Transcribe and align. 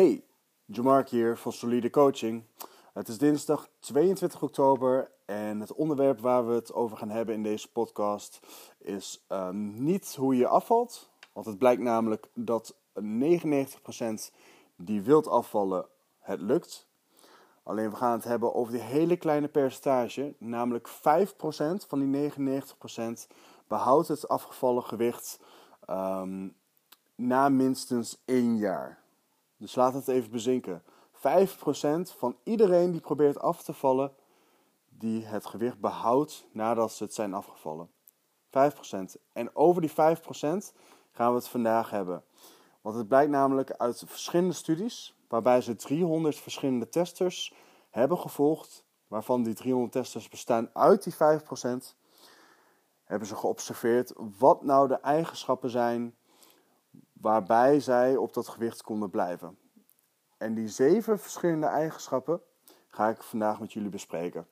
Hey, 0.00 0.24
Jamark 0.64 1.08
hier 1.08 1.36
van 1.36 1.52
Solide 1.52 1.90
Coaching. 1.90 2.44
Het 2.92 3.08
is 3.08 3.18
dinsdag 3.18 3.68
22 3.78 4.42
oktober 4.42 5.10
en 5.26 5.60
het 5.60 5.72
onderwerp 5.72 6.20
waar 6.20 6.46
we 6.46 6.54
het 6.54 6.72
over 6.72 6.96
gaan 6.96 7.10
hebben 7.10 7.34
in 7.34 7.42
deze 7.42 7.72
podcast 7.72 8.40
is 8.78 9.24
ehm, 9.28 9.84
niet 9.84 10.14
hoe 10.14 10.36
je 10.36 10.46
afvalt. 10.46 11.10
Want 11.32 11.46
het 11.46 11.58
blijkt 11.58 11.82
namelijk 11.82 12.28
dat 12.34 12.74
99% 13.00 14.32
die 14.76 15.02
wilt 15.02 15.28
afvallen, 15.28 15.86
het 16.18 16.40
lukt. 16.40 16.88
Alleen 17.62 17.90
we 17.90 17.96
gaan 17.96 18.12
het 18.12 18.24
hebben 18.24 18.54
over 18.54 18.72
die 18.72 18.82
hele 18.82 19.16
kleine 19.16 19.48
percentage, 19.48 20.34
namelijk 20.38 20.88
5% 20.88 20.92
van 21.88 22.10
die 22.10 22.30
99% 22.30 23.26
behoudt 23.68 24.08
het 24.08 24.28
afgevallen 24.28 24.84
gewicht 24.84 25.40
ehm, 25.86 26.48
na 27.14 27.48
minstens 27.48 28.22
één 28.24 28.56
jaar. 28.56 28.99
Dus 29.60 29.74
laat 29.74 29.94
het 29.94 30.08
even 30.08 30.30
bezinken. 30.30 30.82
5% 31.12 31.20
van 32.02 32.36
iedereen 32.42 32.90
die 32.90 33.00
probeert 33.00 33.38
af 33.38 33.62
te 33.62 33.72
vallen, 33.72 34.12
die 34.88 35.24
het 35.24 35.46
gewicht 35.46 35.80
behoudt 35.80 36.46
nadat 36.52 36.92
ze 36.92 37.04
het 37.04 37.14
zijn 37.14 37.34
afgevallen. 37.34 37.90
5%. 38.46 38.50
En 39.32 39.56
over 39.56 39.80
die 39.80 39.90
5% 39.90 39.94
gaan 41.10 41.30
we 41.30 41.34
het 41.34 41.48
vandaag 41.48 41.90
hebben. 41.90 42.24
Want 42.80 42.96
het 42.96 43.08
blijkt 43.08 43.30
namelijk 43.30 43.70
uit 43.72 44.02
verschillende 44.06 44.54
studies, 44.54 45.16
waarbij 45.28 45.60
ze 45.60 45.76
300 45.76 46.36
verschillende 46.36 46.88
testers 46.88 47.54
hebben 47.90 48.18
gevolgd, 48.18 48.84
waarvan 49.06 49.42
die 49.42 49.54
300 49.54 49.92
testers 49.92 50.28
bestaan 50.28 50.70
uit 50.72 51.02
die 51.02 51.14
5%, 51.14 51.16
hebben 53.04 53.28
ze 53.28 53.36
geobserveerd 53.36 54.12
wat 54.38 54.62
nou 54.62 54.88
de 54.88 55.00
eigenschappen 55.00 55.70
zijn 55.70 56.14
waarbij 57.20 57.80
zij 57.80 58.16
op 58.16 58.34
dat 58.34 58.48
gewicht 58.48 58.82
konden 58.82 59.10
blijven. 59.10 59.58
En 60.36 60.54
die 60.54 60.68
zeven 60.68 61.18
verschillende 61.18 61.66
eigenschappen 61.66 62.40
ga 62.88 63.08
ik 63.08 63.22
vandaag 63.22 63.60
met 63.60 63.72
jullie 63.72 63.88
bespreken. 63.88 64.46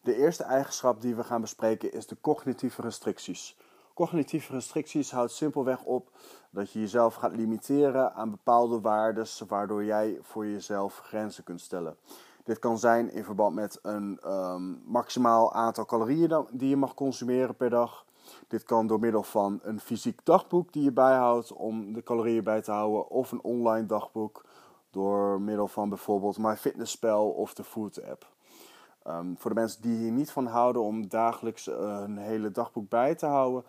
De 0.00 0.14
eerste 0.14 0.42
eigenschap 0.42 1.00
die 1.00 1.14
we 1.14 1.24
gaan 1.24 1.40
bespreken 1.40 1.92
is 1.92 2.06
de 2.06 2.20
cognitieve 2.20 2.82
restricties. 2.82 3.56
Cognitieve 3.94 4.52
restricties 4.52 5.10
houdt 5.10 5.32
simpelweg 5.32 5.82
op 5.82 6.10
dat 6.50 6.72
je 6.72 6.80
jezelf 6.80 7.14
gaat 7.14 7.36
limiteren 7.36 8.14
aan 8.14 8.30
bepaalde 8.30 8.80
waarden, 8.80 9.26
waardoor 9.48 9.84
jij 9.84 10.18
voor 10.20 10.46
jezelf 10.46 10.98
grenzen 10.98 11.44
kunt 11.44 11.60
stellen. 11.60 11.96
Dit 12.44 12.58
kan 12.58 12.78
zijn 12.78 13.10
in 13.10 13.24
verband 13.24 13.54
met 13.54 13.78
een 13.82 14.32
um, 14.32 14.82
maximaal 14.84 15.52
aantal 15.52 15.84
calorieën 15.84 16.46
die 16.50 16.68
je 16.68 16.76
mag 16.76 16.94
consumeren 16.94 17.56
per 17.56 17.70
dag. 17.70 18.04
Dit 18.48 18.62
kan 18.62 18.86
door 18.86 19.00
middel 19.00 19.22
van 19.22 19.60
een 19.62 19.80
fysiek 19.80 20.20
dagboek 20.24 20.72
die 20.72 20.82
je 20.82 20.92
bijhoudt 20.92 21.52
om 21.52 21.92
de 21.92 22.02
calorieën 22.02 22.44
bij 22.44 22.62
te 22.62 22.70
houden, 22.70 23.08
of 23.08 23.32
een 23.32 23.42
online 23.42 23.86
dagboek 23.86 24.44
door 24.90 25.40
middel 25.40 25.68
van 25.68 25.88
bijvoorbeeld 25.88 26.38
MyFitnessPal 26.38 27.30
of 27.30 27.54
de 27.54 27.64
Food 27.64 28.02
app. 28.04 28.34
Um, 29.06 29.34
voor 29.38 29.50
de 29.50 29.60
mensen 29.60 29.82
die 29.82 29.96
hier 29.96 30.12
niet 30.12 30.30
van 30.30 30.46
houden 30.46 30.82
om 30.82 31.08
dagelijks 31.08 31.66
een 31.66 32.18
hele 32.18 32.50
dagboek 32.50 32.88
bij 32.88 33.14
te 33.14 33.26
houden, 33.26 33.64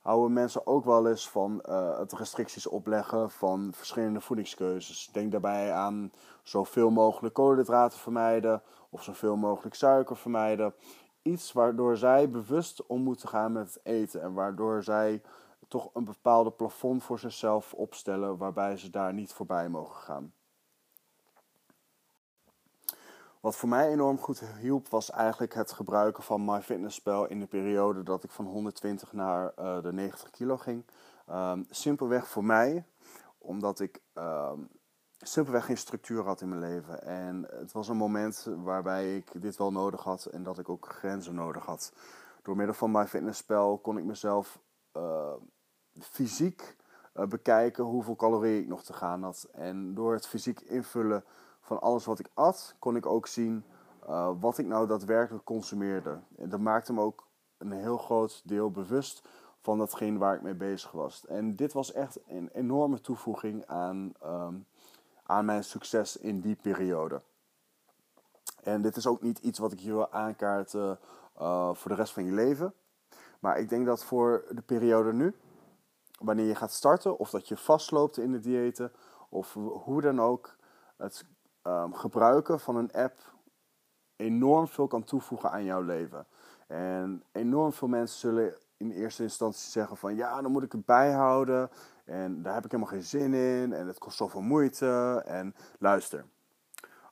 houden 0.00 0.32
mensen 0.32 0.66
ook 0.66 0.84
wel 0.84 1.08
eens 1.08 1.28
van 1.28 1.62
uh, 1.68 1.98
het 1.98 2.12
restricties 2.12 2.66
opleggen 2.66 3.30
van 3.30 3.70
verschillende 3.74 4.20
voedingskeuzes. 4.20 5.08
Denk 5.12 5.32
daarbij 5.32 5.72
aan 5.72 6.12
zoveel 6.42 6.90
mogelijk 6.90 7.34
koolhydraten 7.34 7.98
vermijden 7.98 8.62
of 8.90 9.02
zoveel 9.02 9.36
mogelijk 9.36 9.74
suiker 9.74 10.16
vermijden 10.16 10.74
iets 11.26 11.52
waardoor 11.52 11.96
zij 11.96 12.30
bewust 12.30 12.86
om 12.86 13.02
moeten 13.02 13.28
gaan 13.28 13.52
met 13.52 13.80
eten. 13.82 14.22
En 14.22 14.32
waardoor 14.32 14.82
zij 14.82 15.22
toch 15.68 15.90
een 15.94 16.04
bepaalde 16.04 16.50
plafond 16.50 17.02
voor 17.02 17.18
zichzelf 17.18 17.74
opstellen 17.74 18.36
waarbij 18.36 18.76
ze 18.76 18.90
daar 18.90 19.14
niet 19.14 19.32
voorbij 19.32 19.68
mogen 19.68 20.00
gaan. 20.00 20.32
Wat 23.40 23.56
voor 23.56 23.68
mij 23.68 23.88
enorm 23.88 24.18
goed 24.18 24.40
hielp 24.60 24.88
was 24.88 25.10
eigenlijk 25.10 25.54
het 25.54 25.72
gebruiken 25.72 26.22
van 26.22 26.44
MyFitnessPal 26.44 27.26
in 27.26 27.40
de 27.40 27.46
periode 27.46 28.02
dat 28.02 28.24
ik 28.24 28.30
van 28.30 28.44
120 28.44 29.12
naar 29.12 29.52
uh, 29.58 29.82
de 29.82 29.92
90 29.92 30.30
kilo 30.30 30.56
ging. 30.56 30.84
Um, 31.30 31.66
simpelweg 31.70 32.28
voor 32.28 32.44
mij, 32.44 32.84
omdat 33.38 33.80
ik 33.80 34.00
um, 34.14 34.68
simpelweg 35.18 35.64
geen 35.64 35.76
structuur 35.76 36.24
had 36.24 36.40
in 36.40 36.48
mijn 36.48 36.60
leven. 36.60 37.02
En 37.02 37.46
het 37.50 37.72
was 37.72 37.88
een 37.88 37.96
moment 37.96 38.48
waarbij 38.56 39.16
ik 39.16 39.42
dit 39.42 39.56
wel 39.56 39.72
nodig 39.72 40.02
had 40.02 40.24
en 40.24 40.42
dat 40.42 40.58
ik 40.58 40.68
ook 40.68 40.88
grenzen 40.88 41.34
nodig 41.34 41.64
had. 41.64 41.92
Door 42.42 42.56
middel 42.56 42.74
van 42.74 42.90
mijn 42.90 43.08
fitnessspel 43.08 43.78
kon 43.78 43.98
ik 43.98 44.04
mezelf 44.04 44.60
uh, 44.96 45.32
fysiek 46.00 46.76
uh, 47.14 47.26
bekijken 47.26 47.84
hoeveel 47.84 48.16
calorieën 48.16 48.62
ik 48.62 48.68
nog 48.68 48.82
te 48.82 48.92
gaan 48.92 49.22
had. 49.22 49.48
En 49.52 49.94
door 49.94 50.12
het 50.12 50.26
fysiek 50.26 50.60
invullen 50.60 51.24
van 51.60 51.80
alles 51.80 52.04
wat 52.04 52.18
ik 52.18 52.28
at, 52.34 52.74
kon 52.78 52.96
ik 52.96 53.06
ook 53.06 53.26
zien 53.26 53.64
uh, 54.08 54.30
wat 54.40 54.58
ik 54.58 54.66
nou 54.66 54.86
daadwerkelijk 54.86 55.44
consumeerde. 55.44 56.18
En 56.36 56.48
dat 56.48 56.60
maakte 56.60 56.92
me 56.92 57.00
ook 57.00 57.26
een 57.58 57.72
heel 57.72 57.98
groot 57.98 58.42
deel 58.44 58.70
bewust 58.70 59.28
van 59.60 59.78
datgene 59.78 60.18
waar 60.18 60.34
ik 60.34 60.42
mee 60.42 60.54
bezig 60.54 60.90
was. 60.90 61.26
En 61.26 61.56
dit 61.56 61.72
was 61.72 61.92
echt 61.92 62.18
een 62.26 62.50
enorme 62.52 63.00
toevoeging 63.00 63.66
aan 63.66 64.12
um, 64.24 64.66
aan 65.26 65.44
mijn 65.44 65.64
succes 65.64 66.16
in 66.16 66.40
die 66.40 66.56
periode. 66.62 67.20
En 68.62 68.82
dit 68.82 68.96
is 68.96 69.06
ook 69.06 69.22
niet 69.22 69.38
iets 69.38 69.58
wat 69.58 69.72
ik 69.72 69.78
je 69.78 69.92
wil 69.92 70.12
aankaarten 70.12 70.98
uh, 71.40 71.74
voor 71.74 71.90
de 71.90 71.96
rest 71.96 72.12
van 72.12 72.24
je 72.24 72.32
leven. 72.32 72.74
Maar 73.40 73.58
ik 73.58 73.68
denk 73.68 73.86
dat 73.86 74.04
voor 74.04 74.44
de 74.50 74.62
periode 74.62 75.12
nu, 75.12 75.34
wanneer 76.18 76.46
je 76.46 76.54
gaat 76.54 76.72
starten, 76.72 77.18
of 77.18 77.30
dat 77.30 77.48
je 77.48 77.56
vastloopt 77.56 78.18
in 78.18 78.32
de 78.32 78.40
diëten, 78.40 78.92
of 79.28 79.52
hoe 79.54 80.00
dan 80.00 80.20
ook, 80.20 80.56
het 80.96 81.24
um, 81.62 81.94
gebruiken 81.94 82.60
van 82.60 82.76
een 82.76 82.92
app 82.92 83.34
enorm 84.16 84.68
veel 84.68 84.86
kan 84.86 85.04
toevoegen 85.04 85.50
aan 85.50 85.64
jouw 85.64 85.82
leven. 85.82 86.26
En 86.66 87.24
enorm 87.32 87.72
veel 87.72 87.88
mensen 87.88 88.18
zullen 88.18 88.54
in 88.76 88.90
eerste 88.90 89.22
instantie 89.22 89.70
zeggen 89.70 89.96
van 89.96 90.14
ja, 90.14 90.42
dan 90.42 90.52
moet 90.52 90.62
ik 90.62 90.72
het 90.72 90.84
bijhouden. 90.84 91.70
En 92.06 92.42
daar 92.42 92.54
heb 92.54 92.64
ik 92.64 92.70
helemaal 92.70 92.92
geen 92.92 93.02
zin 93.02 93.34
in. 93.34 93.72
En 93.72 93.86
het 93.86 93.98
kost 93.98 94.16
zoveel 94.16 94.40
moeite. 94.40 95.22
En 95.26 95.54
luister. 95.78 96.24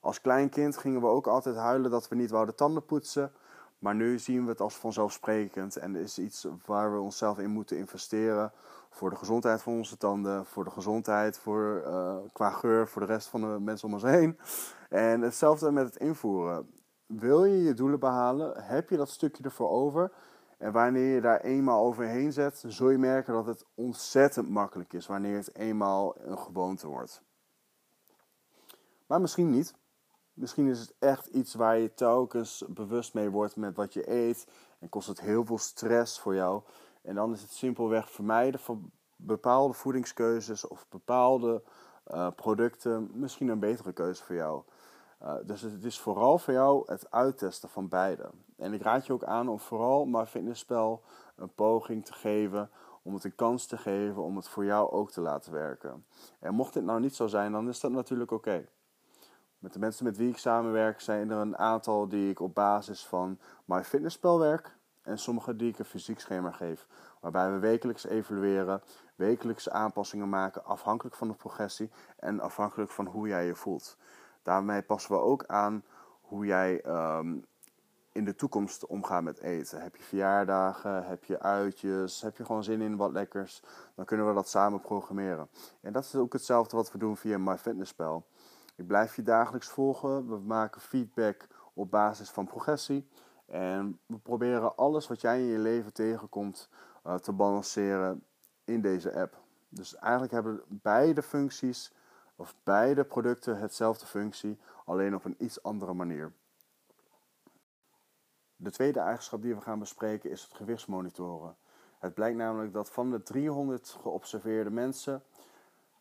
Als 0.00 0.20
klein 0.20 0.48
kind 0.48 0.76
gingen 0.76 1.00
we 1.00 1.06
ook 1.06 1.26
altijd 1.26 1.56
huilen 1.56 1.90
dat 1.90 2.08
we 2.08 2.14
niet 2.14 2.30
wouden 2.30 2.54
tanden 2.54 2.84
poetsen. 2.84 3.32
Maar 3.78 3.94
nu 3.94 4.18
zien 4.18 4.44
we 4.44 4.50
het 4.50 4.60
als 4.60 4.76
vanzelfsprekend. 4.76 5.76
En 5.76 5.96
is 5.96 6.18
iets 6.18 6.46
waar 6.66 6.92
we 6.92 7.00
onszelf 7.00 7.38
in 7.38 7.50
moeten 7.50 7.76
investeren. 7.76 8.52
Voor 8.90 9.10
de 9.10 9.16
gezondheid 9.16 9.62
van 9.62 9.72
onze 9.72 9.96
tanden. 9.96 10.46
Voor 10.46 10.64
de 10.64 10.70
gezondheid 10.70 11.38
voor, 11.38 11.82
uh, 11.86 12.16
qua 12.32 12.50
geur. 12.50 12.88
Voor 12.88 13.00
de 13.00 13.12
rest 13.12 13.28
van 13.28 13.40
de 13.40 13.60
mensen 13.60 13.88
om 13.88 13.94
ons 13.94 14.02
heen. 14.02 14.38
En 14.88 15.20
hetzelfde 15.20 15.70
met 15.70 15.86
het 15.86 15.96
invoeren. 15.96 16.70
Wil 17.06 17.44
je 17.44 17.62
je 17.62 17.74
doelen 17.74 18.00
behalen? 18.00 18.62
Heb 18.62 18.90
je 18.90 18.96
dat 18.96 19.08
stukje 19.08 19.44
ervoor 19.44 19.70
over? 19.70 20.12
En 20.58 20.72
wanneer 20.72 21.14
je 21.14 21.20
daar 21.20 21.40
eenmaal 21.40 21.84
overheen 21.84 22.32
zet, 22.32 22.64
zul 22.66 22.90
je 22.90 22.98
merken 22.98 23.32
dat 23.32 23.46
het 23.46 23.64
ontzettend 23.74 24.50
makkelijk 24.50 24.92
is 24.92 25.06
wanneer 25.06 25.36
het 25.36 25.56
eenmaal 25.56 26.14
een 26.18 26.38
gewoonte 26.38 26.86
wordt. 26.86 27.22
Maar 29.06 29.20
misschien 29.20 29.50
niet. 29.50 29.74
Misschien 30.32 30.66
is 30.66 30.80
het 30.80 30.94
echt 30.98 31.26
iets 31.26 31.54
waar 31.54 31.78
je 31.78 31.94
telkens 31.94 32.64
bewust 32.68 33.14
mee 33.14 33.30
wordt 33.30 33.56
met 33.56 33.76
wat 33.76 33.92
je 33.92 34.10
eet. 34.10 34.46
En 34.78 34.88
kost 34.88 35.08
het 35.08 35.20
heel 35.20 35.44
veel 35.44 35.58
stress 35.58 36.20
voor 36.20 36.34
jou. 36.34 36.62
En 37.02 37.14
dan 37.14 37.32
is 37.32 37.42
het 37.42 37.50
simpelweg 37.50 38.10
vermijden 38.10 38.60
van 38.60 38.90
bepaalde 39.16 39.74
voedingskeuzes 39.74 40.68
of 40.68 40.86
bepaalde 40.88 41.62
uh, 42.06 42.30
producten 42.36 43.10
misschien 43.12 43.48
een 43.48 43.58
betere 43.58 43.92
keuze 43.92 44.24
voor 44.24 44.34
jou. 44.34 44.62
Uh, 45.24 45.34
dus 45.44 45.60
het 45.60 45.84
is 45.84 46.00
vooral 46.00 46.38
voor 46.38 46.52
jou 46.52 46.82
het 46.86 47.10
uittesten 47.10 47.68
van 47.68 47.88
beide. 47.88 48.30
En 48.56 48.72
ik 48.72 48.82
raad 48.82 49.06
je 49.06 49.12
ook 49.12 49.24
aan 49.24 49.48
om 49.48 49.58
vooral 49.58 50.06
maar 50.06 50.30
een 51.36 51.54
poging 51.54 52.04
te 52.04 52.12
geven, 52.12 52.70
om 53.02 53.14
het 53.14 53.24
een 53.24 53.34
kans 53.34 53.66
te 53.66 53.76
geven 53.76 54.22
om 54.22 54.36
het 54.36 54.48
voor 54.48 54.64
jou 54.64 54.90
ook 54.90 55.10
te 55.10 55.20
laten 55.20 55.52
werken. 55.52 56.06
En 56.40 56.54
mocht 56.54 56.74
dit 56.74 56.84
nou 56.84 57.00
niet 57.00 57.14
zo 57.14 57.26
zijn, 57.26 57.52
dan 57.52 57.68
is 57.68 57.80
dat 57.80 57.90
natuurlijk 57.90 58.30
oké. 58.30 58.66
Met 59.58 59.72
de 59.72 59.78
mensen 59.78 60.04
met 60.04 60.16
wie 60.16 60.28
ik 60.28 60.38
samenwerk 60.38 61.00
zijn 61.00 61.30
er 61.30 61.38
een 61.38 61.56
aantal 61.56 62.08
die 62.08 62.30
ik 62.30 62.40
op 62.40 62.54
basis 62.54 63.06
van 63.06 63.38
MyFitnessPal 63.64 64.38
werk 64.38 64.76
en 65.02 65.18
sommige 65.18 65.56
die 65.56 65.68
ik 65.68 65.78
een 65.78 65.84
fysiek 65.84 66.20
schema 66.20 66.50
geef. 66.50 66.86
Waarbij 67.20 67.52
we 67.52 67.58
wekelijks 67.58 68.06
evalueren, 68.06 68.82
wekelijks 69.14 69.68
aanpassingen 69.68 70.28
maken 70.28 70.64
afhankelijk 70.64 71.16
van 71.16 71.28
de 71.28 71.34
progressie 71.34 71.90
en 72.16 72.40
afhankelijk 72.40 72.90
van 72.90 73.06
hoe 73.06 73.28
jij 73.28 73.46
je 73.46 73.54
voelt. 73.54 73.96
Daarmee 74.44 74.82
passen 74.82 75.12
we 75.12 75.18
ook 75.18 75.44
aan 75.46 75.84
hoe 76.20 76.46
jij 76.46 76.84
um, 76.86 77.44
in 78.12 78.24
de 78.24 78.34
toekomst 78.34 78.86
omgaat 78.86 79.22
met 79.22 79.38
eten. 79.38 79.82
Heb 79.82 79.96
je 79.96 80.02
verjaardagen, 80.02 81.06
heb 81.06 81.24
je 81.24 81.40
uitjes, 81.40 82.20
heb 82.20 82.36
je 82.36 82.44
gewoon 82.44 82.64
zin 82.64 82.80
in 82.80 82.96
wat 82.96 83.12
lekkers, 83.12 83.62
dan 83.94 84.04
kunnen 84.04 84.26
we 84.28 84.34
dat 84.34 84.48
samen 84.48 84.80
programmeren. 84.80 85.48
En 85.80 85.92
dat 85.92 86.04
is 86.04 86.14
ook 86.14 86.32
hetzelfde 86.32 86.76
wat 86.76 86.92
we 86.92 86.98
doen 86.98 87.16
via 87.16 87.38
MyFitnessPal. 87.38 88.26
Ik 88.76 88.86
blijf 88.86 89.16
je 89.16 89.22
dagelijks 89.22 89.68
volgen, 89.68 90.28
we 90.28 90.38
maken 90.38 90.80
feedback 90.80 91.46
op 91.74 91.90
basis 91.90 92.30
van 92.30 92.46
progressie. 92.46 93.08
En 93.46 93.98
we 94.06 94.18
proberen 94.18 94.76
alles 94.76 95.08
wat 95.08 95.20
jij 95.20 95.40
in 95.40 95.46
je 95.46 95.58
leven 95.58 95.92
tegenkomt 95.92 96.68
uh, 97.06 97.14
te 97.14 97.32
balanceren 97.32 98.24
in 98.64 98.80
deze 98.80 99.14
app. 99.14 99.42
Dus 99.68 99.96
eigenlijk 99.96 100.32
hebben 100.32 100.62
beide 100.68 101.22
functies 101.22 101.92
of 102.36 102.54
beide 102.62 103.04
producten 103.04 103.58
hetzelfde 103.58 104.06
functie, 104.06 104.58
alleen 104.84 105.14
op 105.14 105.24
een 105.24 105.36
iets 105.38 105.62
andere 105.62 105.92
manier. 105.92 106.32
De 108.56 108.70
tweede 108.70 109.00
eigenschap 109.00 109.42
die 109.42 109.54
we 109.54 109.60
gaan 109.60 109.78
bespreken 109.78 110.30
is 110.30 110.42
het 110.42 110.54
gewichtsmonitoren. 110.54 111.56
Het 111.98 112.14
blijkt 112.14 112.36
namelijk 112.36 112.72
dat 112.72 112.90
van 112.90 113.10
de 113.10 113.22
300 113.22 113.98
geobserveerde 114.00 114.70
mensen 114.70 115.22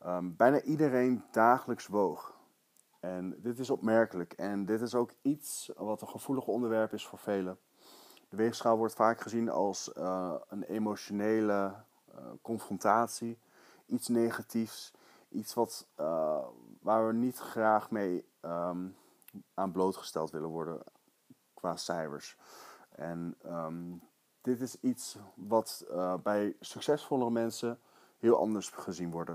um, 0.06 0.36
bijna 0.36 0.62
iedereen 0.62 1.24
dagelijks 1.32 1.88
woog. 1.88 2.42
En 3.00 3.36
dit 3.42 3.60
is 3.60 3.70
opmerkelijk 3.70 4.34
en 4.34 4.66
dit 4.66 4.82
is 4.82 4.96
ook 4.96 5.12
iets 5.22 5.72
wat 5.76 6.02
een 6.02 6.08
gevoelig 6.08 6.48
onderwerp 6.48 6.94
is 6.94 7.06
voor 7.06 7.20
velen. 7.20 7.58
De 8.30 8.36
weegschaal 8.36 8.78
wordt 8.78 8.94
vaak 8.96 9.22
gezien 9.22 9.50
als 9.50 9.92
uh, 9.98 10.34
een 10.48 10.64
emotionele 10.64 11.76
uh, 12.16 12.26
confrontatie, 12.42 13.38
iets 13.86 14.08
negatiefs, 14.08 14.94
iets 15.34 15.54
wat, 15.54 15.88
uh, 16.00 16.46
waar 16.82 17.08
we 17.08 17.14
niet 17.14 17.38
graag 17.38 17.92
mee 17.92 18.26
um, 18.42 18.96
aan 19.54 19.72
blootgesteld 19.72 20.32
willen 20.32 20.50
worden 20.50 20.84
qua 21.54 21.76
cijfers. 21.76 22.38
En 22.90 23.36
um, 23.46 24.02
dit 24.42 24.62
is 24.62 24.80
iets 24.80 25.18
wat 25.36 25.86
bij 26.24 26.56
succesvollere 26.60 27.32
mensen 27.32 27.80
heel 28.18 28.38
anders 28.38 28.70
gezien 28.70 29.12
wordt. 29.12 29.32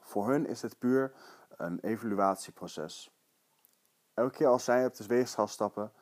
Voor 0.00 0.28
hun 0.28 0.46
is 0.46 0.62
het 0.62 0.78
puur 0.78 1.12
een 1.56 1.78
evaluatieproces. 1.80 3.10
Elke 4.14 4.36
keer 4.36 4.46
als 4.46 4.64
zij 4.64 4.86
op 4.86 4.94
de 4.94 5.06
weegschaal 5.06 5.46
stappen, 5.46 5.92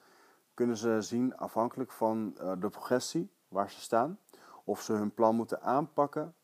kunnen 0.54 0.76
ze 0.76 1.02
zien 1.02 1.36
afhankelijk 1.36 1.92
van 1.92 2.36
uh, 2.40 2.52
de 2.58 2.68
progressie 2.68 3.30
waar 3.48 3.70
ze 3.70 3.80
staan, 3.80 4.18
of 4.64 4.82
ze 4.82 4.92
hun 4.92 5.14
plan 5.14 5.36
moeten 5.36 5.62
aanpakken 5.62 6.34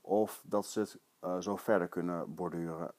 of 0.00 0.42
dat 0.44 0.66
ze 0.66 0.80
het 0.80 0.98
uh, 1.24 1.36
zo 1.38 1.56
verder 1.56 1.88
kunnen 1.88 2.34
borduren. 2.34 2.92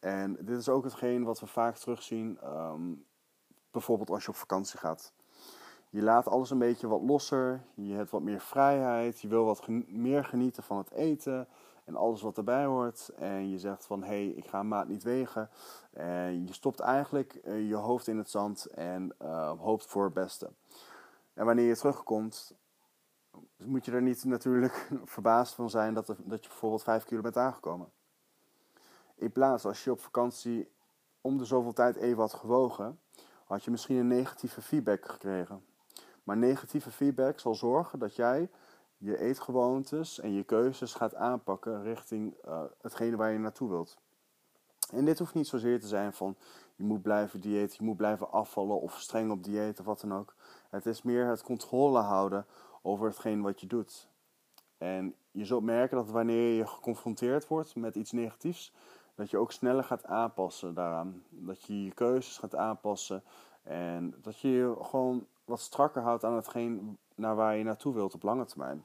En 0.00 0.36
dit 0.40 0.58
is 0.58 0.68
ook 0.68 0.84
hetgeen 0.84 1.24
wat 1.24 1.40
we 1.40 1.46
vaak 1.46 1.76
terugzien, 1.76 2.38
um, 2.44 3.04
bijvoorbeeld 3.70 4.10
als 4.10 4.24
je 4.24 4.30
op 4.30 4.36
vakantie 4.36 4.78
gaat. 4.78 5.12
Je 5.90 6.02
laat 6.02 6.28
alles 6.28 6.50
een 6.50 6.58
beetje 6.58 6.88
wat 6.88 7.02
losser, 7.02 7.62
je 7.74 7.94
hebt 7.94 8.10
wat 8.10 8.22
meer 8.22 8.40
vrijheid, 8.40 9.20
je 9.20 9.28
wil 9.28 9.44
wat 9.44 9.68
meer 9.88 10.24
genieten 10.24 10.62
van 10.62 10.78
het 10.78 10.90
eten 10.90 11.48
en 11.84 11.96
alles 11.96 12.22
wat 12.22 12.36
erbij 12.36 12.64
hoort. 12.64 13.08
En 13.16 13.50
je 13.50 13.58
zegt 13.58 13.86
van 13.86 14.02
hé, 14.02 14.08
hey, 14.08 14.26
ik 14.26 14.46
ga 14.46 14.62
maat 14.62 14.88
niet 14.88 15.02
wegen. 15.02 15.50
En 15.92 16.46
je 16.46 16.52
stopt 16.52 16.80
eigenlijk 16.80 17.40
uh, 17.44 17.68
je 17.68 17.74
hoofd 17.74 18.06
in 18.06 18.18
het 18.18 18.30
zand 18.30 18.66
en 18.66 19.14
uh, 19.22 19.52
hoopt 19.58 19.86
voor 19.86 20.04
het 20.04 20.14
beste. 20.14 20.50
En 21.34 21.44
wanneer 21.46 21.66
je 21.66 21.76
terugkomt, 21.76 22.54
moet 23.56 23.84
je 23.84 23.92
er 23.92 24.02
niet 24.02 24.24
natuurlijk 24.24 24.88
verbaasd 25.04 25.54
van 25.54 25.70
zijn 25.70 25.94
dat, 25.94 26.08
er, 26.08 26.16
dat 26.18 26.42
je 26.42 26.48
bijvoorbeeld 26.48 26.82
5 26.82 27.04
kilo 27.04 27.20
bent 27.20 27.36
aangekomen. 27.36 27.88
In 29.14 29.32
plaats, 29.32 29.64
als 29.64 29.84
je 29.84 29.90
op 29.90 30.00
vakantie 30.00 30.68
om 31.20 31.38
de 31.38 31.44
zoveel 31.44 31.72
tijd 31.72 31.96
even 31.96 32.18
had 32.18 32.34
gewogen, 32.34 33.00
had 33.44 33.64
je 33.64 33.70
misschien 33.70 33.96
een 33.96 34.06
negatieve 34.06 34.62
feedback 34.62 35.08
gekregen. 35.08 35.64
Maar 36.24 36.36
negatieve 36.36 36.90
feedback 36.90 37.40
zal 37.40 37.54
zorgen 37.54 37.98
dat 37.98 38.16
jij 38.16 38.50
je 38.96 39.18
eetgewoontes 39.18 40.20
en 40.20 40.32
je 40.32 40.42
keuzes 40.42 40.94
gaat 40.94 41.14
aanpakken 41.14 41.82
richting 41.82 42.34
uh, 42.46 42.62
hetgene 42.80 43.16
waar 43.16 43.32
je 43.32 43.38
naartoe 43.38 43.68
wilt. 43.68 43.98
En 44.90 45.04
dit 45.04 45.18
hoeft 45.18 45.34
niet 45.34 45.46
zozeer 45.46 45.80
te 45.80 45.86
zijn 45.86 46.12
van 46.12 46.36
je 46.76 46.84
moet 46.84 47.02
blijven 47.02 47.40
dieet, 47.40 47.76
je 47.76 47.84
moet 47.84 47.96
blijven 47.96 48.30
afvallen 48.30 48.80
of 48.80 49.00
streng 49.00 49.30
op 49.30 49.44
dieet 49.44 49.80
of 49.80 49.86
wat 49.86 50.00
dan 50.00 50.14
ook. 50.14 50.34
Het 50.70 50.86
is 50.86 51.02
meer 51.02 51.26
het 51.26 51.42
controle 51.42 51.98
houden 51.98 52.46
over 52.82 53.06
hetgeen 53.06 53.42
wat 53.42 53.60
je 53.60 53.66
doet. 53.66 54.08
En 54.78 55.14
je 55.30 55.44
zult 55.44 55.64
merken 55.64 55.96
dat 55.96 56.10
wanneer 56.10 56.56
je 56.56 56.66
geconfronteerd 56.66 57.48
wordt 57.48 57.76
met 57.76 57.94
iets 57.94 58.12
negatiefs, 58.12 58.72
dat 59.14 59.30
je 59.30 59.38
ook 59.38 59.52
sneller 59.52 59.84
gaat 59.84 60.06
aanpassen 60.06 60.74
daaraan. 60.74 61.22
Dat 61.30 61.62
je 61.62 61.84
je 61.84 61.92
keuzes 61.92 62.38
gaat 62.38 62.56
aanpassen 62.56 63.22
en 63.62 64.14
dat 64.22 64.40
je 64.40 64.48
je 64.48 64.76
gewoon 64.80 65.26
wat 65.44 65.60
strakker 65.60 66.02
houdt 66.02 66.24
aan 66.24 66.34
hetgeen 66.34 66.98
naar 67.14 67.36
waar 67.36 67.56
je 67.56 67.64
naartoe 67.64 67.94
wilt 67.94 68.14
op 68.14 68.22
lange 68.22 68.44
termijn. 68.44 68.84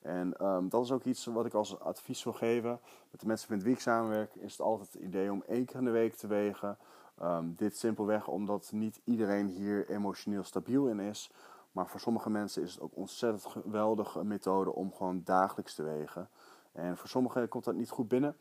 En 0.00 0.46
um, 0.46 0.68
dat 0.68 0.84
is 0.84 0.92
ook 0.92 1.04
iets 1.04 1.24
wat 1.24 1.46
ik 1.46 1.54
als 1.54 1.80
advies 1.80 2.24
wil 2.24 2.32
geven. 2.32 2.80
Met 3.10 3.20
de 3.20 3.26
mensen 3.26 3.54
met 3.54 3.62
wie 3.62 3.72
ik 3.72 3.80
samenwerk 3.80 4.34
is 4.34 4.52
het 4.52 4.60
altijd 4.60 4.92
het 4.92 5.02
idee 5.02 5.32
om 5.32 5.42
één 5.46 5.64
keer 5.64 5.78
in 5.78 5.84
de 5.84 5.90
week 5.90 6.14
te 6.14 6.26
wegen. 6.26 6.78
Um, 7.22 7.54
dit 7.56 7.76
simpelweg 7.76 8.28
omdat 8.28 8.70
niet 8.72 9.00
iedereen 9.04 9.48
hier 9.48 9.88
emotioneel 9.88 10.44
stabiel 10.44 10.86
in 10.86 11.00
is. 11.00 11.30
Maar 11.72 11.88
voor 11.88 12.00
sommige 12.00 12.30
mensen 12.30 12.62
is 12.62 12.72
het 12.72 12.80
ook 12.80 12.96
ontzettend 12.96 13.46
geweldige 13.46 14.24
methode 14.24 14.74
om 14.74 14.92
gewoon 14.92 15.22
dagelijks 15.24 15.74
te 15.74 15.82
wegen. 15.82 16.28
En 16.72 16.96
voor 16.96 17.08
sommigen 17.08 17.48
komt 17.48 17.64
dat 17.64 17.74
niet 17.74 17.90
goed 17.90 18.08
binnen. 18.08 18.36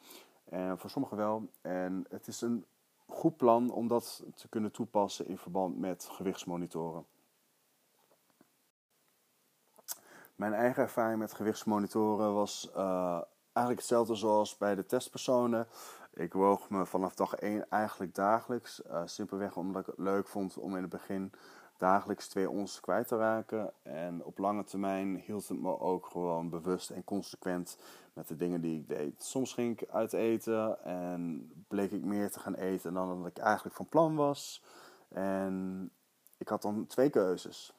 En 0.45 0.79
voor 0.79 0.89
sommigen 0.89 1.17
wel. 1.17 1.49
En 1.61 2.05
het 2.09 2.27
is 2.27 2.41
een 2.41 2.65
goed 3.05 3.37
plan 3.37 3.71
om 3.71 3.87
dat 3.87 4.23
te 4.35 4.47
kunnen 4.47 4.71
toepassen 4.71 5.27
in 5.27 5.37
verband 5.37 5.79
met 5.79 6.07
gewichtsmonitoren. 6.11 7.05
Mijn 10.35 10.53
eigen 10.53 10.83
ervaring 10.83 11.19
met 11.19 11.33
gewichtsmonitoren 11.33 12.33
was 12.33 12.71
uh, 12.75 13.21
eigenlijk 13.53 13.77
hetzelfde 13.79 14.15
zoals 14.15 14.57
bij 14.57 14.75
de 14.75 14.85
testpersonen. 14.85 15.67
Ik 16.13 16.33
woog 16.33 16.69
me 16.69 16.85
vanaf 16.85 17.15
dag 17.15 17.33
1 17.33 17.69
eigenlijk 17.69 18.15
dagelijks. 18.15 18.81
Uh, 18.85 19.01
simpelweg 19.05 19.57
omdat 19.57 19.81
ik 19.81 19.87
het 19.87 19.97
leuk 19.97 20.27
vond 20.27 20.57
om 20.57 20.75
in 20.75 20.81
het 20.81 20.91
begin 20.91 21.31
dagelijks 21.79 22.27
twee 22.27 22.49
ons 22.49 22.79
kwijt 22.79 23.07
te 23.07 23.17
raken. 23.17 23.71
En 23.83 24.23
op 24.23 24.37
lange 24.37 24.63
termijn 24.63 25.15
hield 25.15 25.47
het 25.47 25.61
me 25.61 25.79
ook 25.79 26.05
gewoon 26.05 26.49
bewust 26.49 26.89
en 26.89 27.03
consequent 27.03 27.77
met 28.13 28.27
de 28.27 28.35
dingen 28.35 28.61
die 28.61 28.79
ik 28.79 28.87
deed. 28.87 29.23
Soms 29.23 29.53
ging 29.53 29.79
ik 29.79 29.89
uit 29.89 30.13
eten 30.13 30.83
en 30.83 31.51
bleek 31.67 31.91
ik 31.91 32.03
meer 32.03 32.31
te 32.31 32.39
gaan 32.39 32.55
eten 32.55 32.93
dan 32.93 33.17
dat 33.17 33.27
ik 33.27 33.37
eigenlijk 33.37 33.75
van 33.75 33.89
plan 33.89 34.15
was. 34.15 34.63
En 35.09 35.89
ik 36.37 36.47
had 36.47 36.61
dan 36.61 36.87
twee 36.87 37.09
keuzes. 37.09 37.73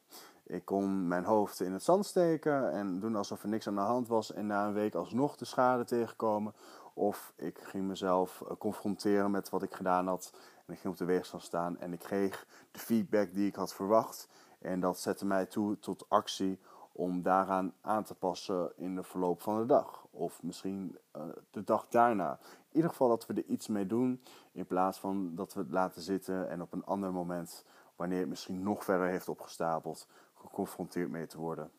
Ik 0.47 0.65
kon 0.65 1.09
mijn 1.09 1.25
hoofd 1.25 1.61
in 1.61 1.73
het 1.73 1.83
zand 1.83 2.07
steken 2.07 2.73
en 2.73 3.01
doen 3.01 3.17
alsof 3.17 3.43
er 3.43 3.49
niks 3.49 3.67
aan 3.67 3.75
de 3.75 3.81
hand 3.81 4.09
was 4.09 4.33
en 4.33 4.47
na 4.47 4.67
een 4.67 4.73
week 4.73 4.95
alsnog 4.95 5.37
de 5.37 5.45
schade 5.45 5.85
tegenkomen. 5.85 6.55
Of 6.95 7.33
ik 7.37 7.59
ging 7.59 7.85
mezelf 7.85 8.41
eh, 8.41 8.57
confronteren 8.59 9.31
met 9.31 9.51
wat 9.51 9.63
ik 9.63 9.75
gedaan 9.75 10.07
had 10.07 10.33
en 10.71 10.77
ik 10.77 10.83
ging 10.83 10.93
op 10.95 10.99
de 10.99 11.13
weegschaal 11.13 11.41
staan 11.41 11.79
en 11.79 11.93
ik 11.93 11.99
kreeg 11.99 12.47
de 12.71 12.79
feedback 12.79 13.35
die 13.35 13.47
ik 13.47 13.55
had 13.55 13.75
verwacht. 13.75 14.29
En 14.59 14.81
dat 14.81 14.99
zette 14.99 15.27
mij 15.27 15.47
toe 15.47 15.79
tot 15.79 16.09
actie 16.09 16.59
om 16.93 17.23
daaraan 17.23 17.75
aan 17.81 18.05
te 18.05 18.15
passen 18.15 18.73
in 18.77 18.95
de 18.95 19.03
verloop 19.03 19.43
van 19.43 19.59
de 19.59 19.67
dag. 19.67 20.07
Of 20.11 20.43
misschien 20.43 20.99
uh, 21.17 21.23
de 21.51 21.65
dag 21.65 21.89
daarna. 21.89 22.39
In 22.43 22.77
ieder 22.77 22.91
geval 22.91 23.09
dat 23.09 23.27
we 23.27 23.35
er 23.35 23.45
iets 23.45 23.69
mee 23.69 23.87
doen 23.87 24.23
in 24.53 24.67
plaats 24.67 24.99
van 24.99 25.35
dat 25.35 25.55
we 25.55 25.61
het 25.61 25.71
laten 25.71 26.03
zitten 26.03 26.49
en 26.49 26.63
op 26.63 26.73
een 26.73 26.85
ander 26.85 27.13
moment, 27.13 27.65
wanneer 27.97 28.21
het 28.21 28.29
misschien 28.29 28.63
nog 28.63 28.85
verder 28.85 29.07
heeft 29.07 29.29
opgestapeld, 29.29 30.07
geconfronteerd 30.35 31.11
mee 31.11 31.27
te 31.27 31.39
worden. 31.39 31.71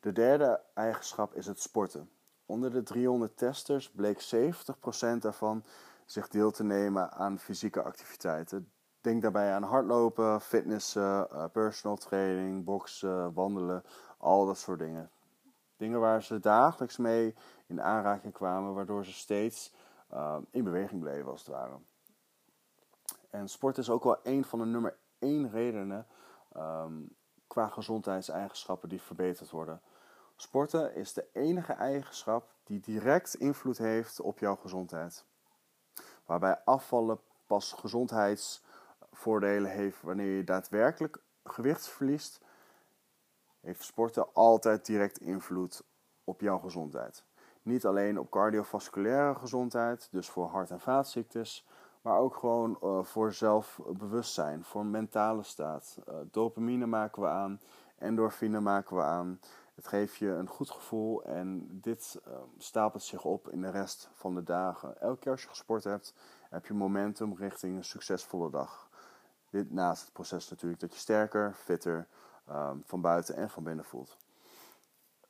De 0.00 0.12
derde 0.12 0.60
eigenschap 0.74 1.34
is 1.34 1.46
het 1.46 1.60
sporten. 1.60 2.10
Onder 2.46 2.70
de 2.70 2.82
300 2.82 3.36
testers 3.36 3.90
bleek 3.90 4.22
70% 4.34 5.18
daarvan 5.18 5.64
zich 6.06 6.28
deel 6.28 6.50
te 6.50 6.64
nemen 6.64 7.12
aan 7.12 7.38
fysieke 7.38 7.82
activiteiten. 7.82 8.72
Denk 9.00 9.22
daarbij 9.22 9.52
aan 9.52 9.62
hardlopen, 9.62 10.40
fitnessen, 10.40 11.28
uh, 11.32 11.44
personal 11.52 11.96
training, 11.96 12.64
boksen, 12.64 13.32
wandelen, 13.32 13.82
al 14.18 14.46
dat 14.46 14.58
soort 14.58 14.78
dingen. 14.78 15.10
Dingen 15.76 16.00
waar 16.00 16.22
ze 16.22 16.40
dagelijks 16.40 16.96
mee 16.96 17.34
in 17.66 17.82
aanraking 17.82 18.32
kwamen, 18.32 18.74
waardoor 18.74 19.04
ze 19.04 19.12
steeds 19.12 19.74
uh, 20.12 20.36
in 20.50 20.64
beweging 20.64 21.00
bleven 21.00 21.30
als 21.30 21.40
het 21.40 21.54
ware. 21.54 21.78
En 23.30 23.48
sport 23.48 23.78
is 23.78 23.90
ook 23.90 24.04
wel 24.04 24.18
een 24.22 24.44
van 24.44 24.58
de 24.58 24.64
nummer 24.64 24.98
één 25.18 25.50
redenen 25.50 26.06
um, 26.56 27.16
qua 27.46 27.68
gezondheidseigenschappen 27.68 28.88
die 28.88 29.02
verbeterd 29.02 29.50
worden. 29.50 29.80
Sporten 30.36 30.94
is 30.94 31.12
de 31.12 31.28
enige 31.32 31.72
eigenschap 31.72 32.54
die 32.64 32.80
direct 32.80 33.34
invloed 33.34 33.78
heeft 33.78 34.20
op 34.20 34.38
jouw 34.38 34.56
gezondheid. 34.56 35.24
Waarbij 36.32 36.60
afvallen 36.64 37.18
pas 37.46 37.72
gezondheidsvoordelen 37.72 39.70
heeft 39.70 40.02
wanneer 40.02 40.36
je 40.36 40.44
daadwerkelijk 40.44 41.18
gewicht 41.44 41.88
verliest, 41.88 42.40
heeft 43.60 43.82
sporten 43.82 44.26
altijd 44.32 44.86
direct 44.86 45.18
invloed 45.18 45.82
op 46.24 46.40
jouw 46.40 46.58
gezondheid. 46.58 47.24
Niet 47.62 47.86
alleen 47.86 48.18
op 48.18 48.30
cardiovasculaire 48.30 49.34
gezondheid, 49.34 50.08
dus 50.10 50.30
voor 50.30 50.46
hart- 50.46 50.70
en 50.70 50.80
vaatziektes, 50.80 51.66
maar 52.00 52.18
ook 52.18 52.36
gewoon 52.36 52.78
uh, 52.82 53.02
voor 53.02 53.32
zelfbewustzijn, 53.32 54.64
voor 54.64 54.86
mentale 54.86 55.42
staat. 55.42 55.98
Uh, 56.08 56.14
dopamine 56.30 56.86
maken 56.86 57.22
we 57.22 57.28
aan, 57.28 57.60
endorfine 57.98 58.60
maken 58.60 58.96
we 58.96 59.02
aan. 59.02 59.40
Het 59.74 59.88
geeft 59.88 60.16
je 60.16 60.28
een 60.28 60.48
goed 60.48 60.70
gevoel 60.70 61.24
en 61.24 61.68
dit 61.80 62.20
uh, 62.28 62.34
stapelt 62.58 63.02
zich 63.02 63.24
op 63.24 63.48
in 63.48 63.60
de 63.60 63.70
rest 63.70 64.10
van 64.12 64.34
de 64.34 64.42
dagen. 64.42 65.00
Elke 65.00 65.18
keer 65.18 65.32
als 65.32 65.42
je 65.42 65.48
gesport 65.48 65.84
hebt, 65.84 66.14
heb 66.50 66.66
je 66.66 66.74
momentum 66.74 67.34
richting 67.34 67.76
een 67.76 67.84
succesvolle 67.84 68.50
dag. 68.50 68.90
Dit 69.50 69.70
naast 69.70 70.02
het 70.02 70.12
proces 70.12 70.50
natuurlijk 70.50 70.80
dat 70.80 70.92
je 70.92 70.98
sterker, 70.98 71.54
fitter 71.54 72.08
um, 72.50 72.82
van 72.84 73.00
buiten 73.00 73.34
en 73.34 73.50
van 73.50 73.64
binnen 73.64 73.84
voelt. 73.84 74.16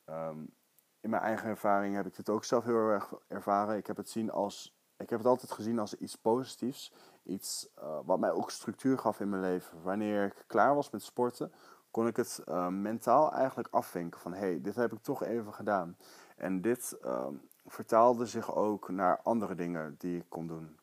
Um, 0.09 0.53
in 0.99 1.09
mijn 1.09 1.21
eigen 1.21 1.49
ervaring 1.49 1.95
heb 1.95 2.05
ik 2.05 2.15
dit 2.15 2.29
ook 2.29 2.43
zelf 2.43 2.63
heel 2.63 2.89
erg 2.89 3.13
ervaren. 3.27 3.77
Ik 3.77 3.87
heb 3.87 3.97
het, 3.97 4.09
zien 4.09 4.31
als, 4.31 4.75
ik 4.97 5.09
heb 5.09 5.19
het 5.19 5.27
altijd 5.27 5.51
gezien 5.51 5.79
als 5.79 5.95
iets 5.97 6.15
positiefs. 6.15 6.93
Iets 7.23 7.69
uh, 7.79 7.99
wat 8.05 8.19
mij 8.19 8.31
ook 8.31 8.51
structuur 8.51 8.97
gaf 8.97 9.19
in 9.19 9.29
mijn 9.29 9.41
leven. 9.41 9.81
Wanneer 9.81 10.25
ik 10.25 10.43
klaar 10.47 10.75
was 10.75 10.89
met 10.89 11.03
sporten, 11.03 11.53
kon 11.93 12.07
ik 12.07 12.15
het 12.15 12.41
uh, 12.49 12.67
mentaal 12.67 13.33
eigenlijk 13.33 13.67
afvinken. 13.71 14.19
Van 14.19 14.33
hé, 14.33 14.39
hey, 14.39 14.61
dit 14.61 14.75
heb 14.75 14.93
ik 14.93 15.01
toch 15.01 15.23
even 15.23 15.53
gedaan. 15.53 15.97
En 16.35 16.61
dit 16.61 16.97
uh, 17.05 17.27
vertaalde 17.65 18.25
zich 18.25 18.55
ook 18.55 18.89
naar 18.89 19.19
andere 19.23 19.55
dingen 19.55 19.95
die 19.97 20.17
ik 20.17 20.25
kon 20.29 20.47
doen. 20.47 20.77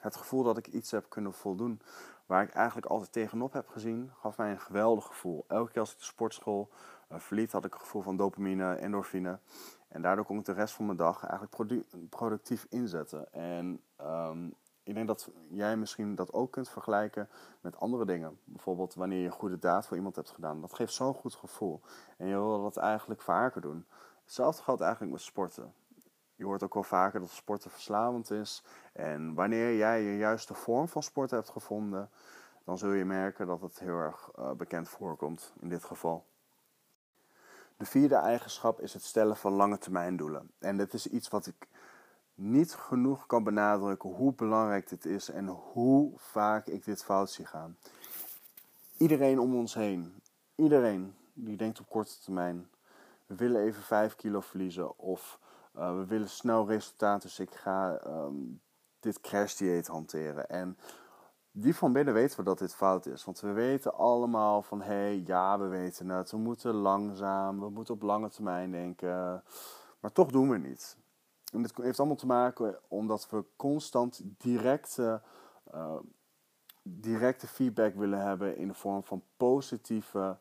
Het 0.00 0.16
gevoel 0.16 0.42
dat 0.42 0.58
ik 0.58 0.66
iets 0.66 0.90
heb 0.90 1.08
kunnen 1.08 1.32
voldoen 1.32 1.80
waar 2.26 2.42
ik 2.42 2.50
eigenlijk 2.50 2.86
altijd 2.86 3.12
tegenop 3.12 3.52
heb 3.52 3.68
gezien, 3.68 4.10
gaf 4.20 4.36
mij 4.36 4.50
een 4.50 4.60
geweldig 4.60 5.04
gevoel. 5.04 5.44
Elke 5.48 5.70
keer 5.70 5.80
als 5.80 5.92
ik 5.92 5.98
de 5.98 6.04
sportschool 6.04 6.70
uh, 7.12 7.18
verliet, 7.18 7.52
had 7.52 7.64
ik 7.64 7.74
een 7.74 7.80
gevoel 7.80 8.02
van 8.02 8.16
dopamine, 8.16 8.74
endorfine. 8.74 9.38
En 9.88 10.02
daardoor 10.02 10.24
kon 10.24 10.38
ik 10.38 10.44
de 10.44 10.52
rest 10.52 10.74
van 10.74 10.86
mijn 10.86 10.98
dag 10.98 11.24
eigenlijk 11.24 11.84
productief 12.08 12.66
inzetten. 12.68 13.32
En 13.32 13.80
um, 14.00 14.54
ik 14.86 14.94
denk 14.94 15.06
dat 15.06 15.30
jij 15.48 15.76
misschien 15.76 16.14
dat 16.14 16.32
ook 16.32 16.50
kunt 16.50 16.68
vergelijken 16.68 17.28
met 17.60 17.76
andere 17.76 18.04
dingen. 18.04 18.38
Bijvoorbeeld 18.44 18.94
wanneer 18.94 19.18
je 19.18 19.26
een 19.26 19.32
goede 19.32 19.58
daad 19.58 19.86
voor 19.86 19.96
iemand 19.96 20.16
hebt 20.16 20.30
gedaan. 20.30 20.60
Dat 20.60 20.74
geeft 20.74 20.92
zo'n 20.92 21.14
goed 21.14 21.34
gevoel. 21.34 21.80
En 22.16 22.26
je 22.26 22.34
wil 22.34 22.62
dat 22.62 22.76
eigenlijk 22.76 23.20
vaker 23.20 23.60
doen. 23.60 23.86
Hetzelfde 24.24 24.62
geldt 24.62 24.80
eigenlijk 24.80 25.12
met 25.12 25.20
sporten. 25.20 25.72
Je 26.34 26.44
hoort 26.44 26.62
ook 26.62 26.74
wel 26.74 26.82
vaker 26.82 27.20
dat 27.20 27.30
sporten 27.30 27.70
verslavend 27.70 28.30
is. 28.30 28.64
En 28.92 29.34
wanneer 29.34 29.76
jij 29.76 30.02
je 30.02 30.16
juiste 30.16 30.54
vorm 30.54 30.88
van 30.88 31.02
sport 31.02 31.30
hebt 31.30 31.48
gevonden, 31.48 32.10
dan 32.64 32.78
zul 32.78 32.92
je 32.92 33.04
merken 33.04 33.46
dat 33.46 33.60
het 33.60 33.78
heel 33.78 33.98
erg 33.98 34.30
uh, 34.38 34.50
bekend 34.50 34.88
voorkomt 34.88 35.52
in 35.60 35.68
dit 35.68 35.84
geval. 35.84 36.24
De 37.76 37.84
vierde 37.84 38.14
eigenschap 38.16 38.80
is 38.80 38.92
het 38.92 39.02
stellen 39.02 39.36
van 39.36 39.52
lange 39.52 39.78
termijn 39.78 40.16
doelen. 40.16 40.50
En 40.58 40.76
dit 40.76 40.94
is 40.94 41.06
iets 41.06 41.28
wat 41.28 41.46
ik 41.46 41.68
niet 42.36 42.74
genoeg 42.74 43.26
kan 43.26 43.44
benadrukken 43.44 44.10
hoe 44.10 44.32
belangrijk 44.34 44.88
dit 44.88 45.04
is 45.04 45.30
en 45.30 45.46
hoe 45.46 46.12
vaak 46.16 46.66
ik 46.66 46.84
dit 46.84 47.04
fout 47.04 47.30
zie 47.30 47.46
gaan. 47.46 47.76
Iedereen 48.96 49.38
om 49.38 49.54
ons 49.54 49.74
heen, 49.74 50.14
iedereen 50.54 51.14
die 51.32 51.56
denkt 51.56 51.80
op 51.80 51.88
korte 51.88 52.20
termijn, 52.20 52.68
we 53.26 53.34
willen 53.34 53.62
even 53.62 53.82
5 53.82 54.16
kilo 54.16 54.40
verliezen 54.40 54.98
of 54.98 55.38
uh, 55.76 55.96
we 55.96 56.06
willen 56.06 56.28
snel 56.28 56.66
resultaat, 56.66 57.22
dus 57.22 57.38
ik 57.38 57.54
ga 57.54 58.00
um, 58.06 58.60
dit 59.00 59.20
crashdieet 59.20 59.86
hanteren. 59.86 60.48
En 60.48 60.78
die 61.50 61.74
van 61.74 61.92
binnen 61.92 62.14
weten 62.14 62.38
we 62.38 62.44
dat 62.44 62.58
dit 62.58 62.74
fout 62.74 63.06
is. 63.06 63.24
Want 63.24 63.40
we 63.40 63.52
weten 63.52 63.94
allemaal 63.94 64.62
van, 64.62 64.82
hé, 64.82 64.94
hey, 64.94 65.22
ja, 65.24 65.58
we 65.58 65.66
weten 65.66 66.08
het. 66.08 66.30
We 66.30 66.36
moeten 66.36 66.74
langzaam, 66.74 67.60
we 67.60 67.68
moeten 67.70 67.94
op 67.94 68.02
lange 68.02 68.28
termijn 68.28 68.70
denken. 68.70 69.42
Maar 70.00 70.12
toch 70.12 70.30
doen 70.30 70.50
we 70.50 70.58
niet. 70.58 70.96
En 71.52 71.62
dit 71.62 71.76
heeft 71.76 71.98
allemaal 71.98 72.16
te 72.16 72.26
maken 72.26 72.78
omdat 72.88 73.30
we 73.30 73.44
constant 73.56 74.20
directe, 74.38 75.22
uh, 75.74 75.96
directe 76.82 77.46
feedback 77.46 77.94
willen 77.94 78.20
hebben 78.20 78.56
in 78.56 78.68
de 78.68 78.74
vorm 78.74 79.04
van 79.04 79.22
positieve 79.36 80.36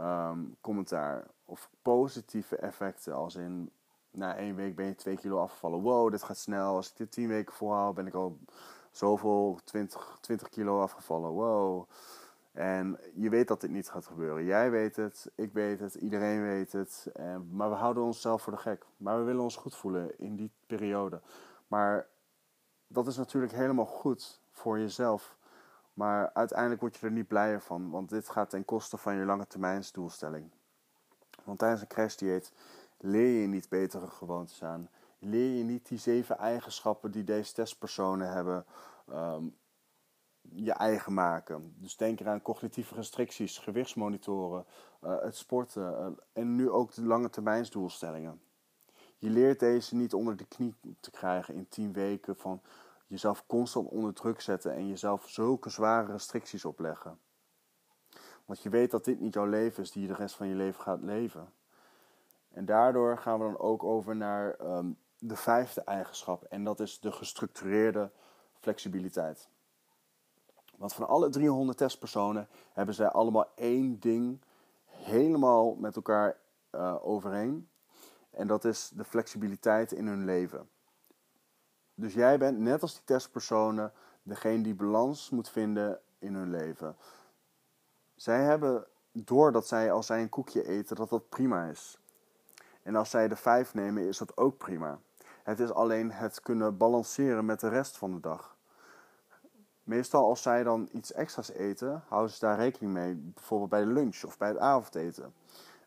um, 0.00 0.56
commentaar. 0.60 1.26
Of 1.44 1.70
positieve 1.82 2.56
effecten, 2.56 3.14
als 3.14 3.34
in 3.34 3.70
na 4.10 4.36
één 4.36 4.54
week 4.54 4.76
ben 4.76 4.86
je 4.86 4.94
twee 4.94 5.16
kilo 5.16 5.38
afgevallen. 5.38 5.80
Wow, 5.80 6.10
dit 6.10 6.22
gaat 6.22 6.38
snel. 6.38 6.74
Als 6.74 6.90
ik 6.90 6.96
dit 6.96 7.12
tien 7.12 7.28
weken 7.28 7.54
volhoud, 7.54 7.94
ben 7.94 8.06
ik 8.06 8.14
al 8.14 8.38
zoveel, 8.90 9.58
20, 9.64 10.18
20 10.20 10.48
kilo 10.48 10.80
afgevallen. 10.80 11.30
Wow. 11.30 11.88
En 12.52 12.98
je 13.14 13.28
weet 13.28 13.48
dat 13.48 13.60
dit 13.60 13.70
niet 13.70 13.90
gaat 13.90 14.06
gebeuren. 14.06 14.44
Jij 14.44 14.70
weet 14.70 14.96
het, 14.96 15.30
ik 15.34 15.52
weet 15.52 15.80
het, 15.80 15.94
iedereen 15.94 16.42
weet 16.42 16.72
het. 16.72 17.10
En, 17.12 17.48
maar 17.52 17.70
we 17.70 17.76
houden 17.76 18.02
onszelf 18.02 18.42
voor 18.42 18.52
de 18.52 18.58
gek. 18.58 18.86
Maar 18.96 19.18
we 19.18 19.24
willen 19.24 19.42
ons 19.42 19.56
goed 19.56 19.76
voelen 19.76 20.18
in 20.18 20.36
die 20.36 20.50
periode. 20.66 21.20
Maar 21.68 22.06
dat 22.86 23.06
is 23.06 23.16
natuurlijk 23.16 23.52
helemaal 23.52 23.86
goed 23.86 24.40
voor 24.50 24.78
jezelf. 24.78 25.36
Maar 25.94 26.30
uiteindelijk 26.32 26.80
word 26.80 26.96
je 26.96 27.06
er 27.06 27.12
niet 27.12 27.28
blijer 27.28 27.60
van. 27.60 27.90
Want 27.90 28.08
dit 28.08 28.28
gaat 28.28 28.50
ten 28.50 28.64
koste 28.64 28.96
van 28.96 29.14
je 29.14 29.24
lange 29.24 29.46
termijnsdoelstelling. 29.46 30.50
Want 31.44 31.58
tijdens 31.58 31.80
een 31.80 31.86
crashdieet 31.86 32.52
leer 32.98 33.40
je 33.40 33.46
niet 33.46 33.68
betere 33.68 34.06
gewoontes 34.06 34.62
aan. 34.64 34.88
Leer 35.18 35.56
je 35.56 35.64
niet 35.64 35.88
die 35.88 35.98
zeven 35.98 36.38
eigenschappen 36.38 37.10
die 37.10 37.24
deze 37.24 37.52
testpersonen 37.52 38.32
hebben 38.32 38.64
um, 39.12 39.56
je 40.42 40.72
eigen 40.72 41.14
maken. 41.14 41.74
Dus 41.78 41.96
denk 41.96 42.20
eraan 42.20 42.42
cognitieve 42.42 42.94
restricties, 42.94 43.58
gewichtsmonitoren, 43.58 44.64
uh, 45.04 45.20
het 45.20 45.36
sporten 45.36 45.92
uh, 45.92 46.06
en 46.32 46.54
nu 46.54 46.70
ook 46.70 46.94
de 46.94 47.02
lange 47.02 47.30
termijnsdoelstellingen. 47.30 48.40
Je 49.16 49.30
leert 49.30 49.60
deze 49.60 49.96
niet 49.96 50.14
onder 50.14 50.36
de 50.36 50.44
knie 50.44 50.74
te 51.00 51.10
krijgen 51.10 51.54
in 51.54 51.68
tien 51.68 51.92
weken 51.92 52.36
van 52.36 52.62
jezelf 53.06 53.46
constant 53.46 53.88
onder 53.88 54.14
druk 54.14 54.40
zetten 54.40 54.74
en 54.74 54.88
jezelf 54.88 55.28
zulke 55.28 55.70
zware 55.70 56.12
restricties 56.12 56.64
opleggen. 56.64 57.18
Want 58.44 58.62
je 58.62 58.68
weet 58.68 58.90
dat 58.90 59.04
dit 59.04 59.20
niet 59.20 59.34
jouw 59.34 59.46
leven 59.46 59.82
is 59.82 59.90
die 59.90 60.02
je 60.02 60.08
de 60.08 60.14
rest 60.14 60.34
van 60.34 60.48
je 60.48 60.54
leven 60.54 60.82
gaat 60.82 61.02
leven. 61.02 61.52
En 62.50 62.64
daardoor 62.64 63.18
gaan 63.18 63.38
we 63.38 63.44
dan 63.44 63.58
ook 63.58 63.82
over 63.82 64.16
naar 64.16 64.60
um, 64.60 64.98
de 65.18 65.36
vijfde 65.36 65.80
eigenschap. 65.80 66.44
En 66.44 66.64
dat 66.64 66.80
is 66.80 67.00
de 67.00 67.12
gestructureerde 67.12 68.10
flexibiliteit. 68.60 69.48
Want 70.80 70.92
van 70.92 71.08
alle 71.08 71.28
300 71.28 71.78
testpersonen 71.78 72.48
hebben 72.72 72.94
zij 72.94 73.08
allemaal 73.08 73.52
één 73.54 73.98
ding 73.98 74.40
helemaal 74.84 75.74
met 75.74 75.96
elkaar 75.96 76.36
uh, 76.74 76.96
overeen. 77.06 77.68
En 78.30 78.46
dat 78.46 78.64
is 78.64 78.88
de 78.94 79.04
flexibiliteit 79.04 79.92
in 79.92 80.06
hun 80.06 80.24
leven. 80.24 80.68
Dus 81.94 82.14
jij 82.14 82.38
bent 82.38 82.58
net 82.58 82.82
als 82.82 82.94
die 82.94 83.04
testpersonen 83.04 83.92
degene 84.22 84.62
die 84.62 84.74
balans 84.74 85.30
moet 85.30 85.48
vinden 85.48 86.00
in 86.18 86.34
hun 86.34 86.50
leven. 86.50 86.96
Zij 88.14 88.42
hebben 88.42 88.86
door 89.12 89.52
dat 89.52 89.66
zij 89.66 89.92
als 89.92 90.06
zij 90.06 90.22
een 90.22 90.28
koekje 90.28 90.66
eten, 90.66 90.96
dat 90.96 91.08
dat 91.08 91.28
prima 91.28 91.64
is. 91.64 91.98
En 92.82 92.96
als 92.96 93.10
zij 93.10 93.28
de 93.28 93.36
vijf 93.36 93.74
nemen, 93.74 94.06
is 94.06 94.18
dat 94.18 94.36
ook 94.36 94.58
prima. 94.58 94.98
Het 95.42 95.60
is 95.60 95.72
alleen 95.72 96.10
het 96.12 96.40
kunnen 96.40 96.76
balanceren 96.76 97.44
met 97.44 97.60
de 97.60 97.68
rest 97.68 97.96
van 97.96 98.12
de 98.12 98.20
dag. 98.20 98.58
Meestal 99.90 100.28
als 100.28 100.42
zij 100.42 100.62
dan 100.62 100.88
iets 100.92 101.12
extra's 101.12 101.50
eten, 101.50 102.02
houden 102.08 102.32
ze 102.32 102.40
daar 102.40 102.58
rekening 102.58 102.92
mee. 102.92 103.14
Bijvoorbeeld 103.14 103.70
bij 103.70 103.80
de 103.80 103.86
lunch 103.86 104.24
of 104.24 104.38
bij 104.38 104.48
het 104.48 104.58
avondeten. 104.58 105.32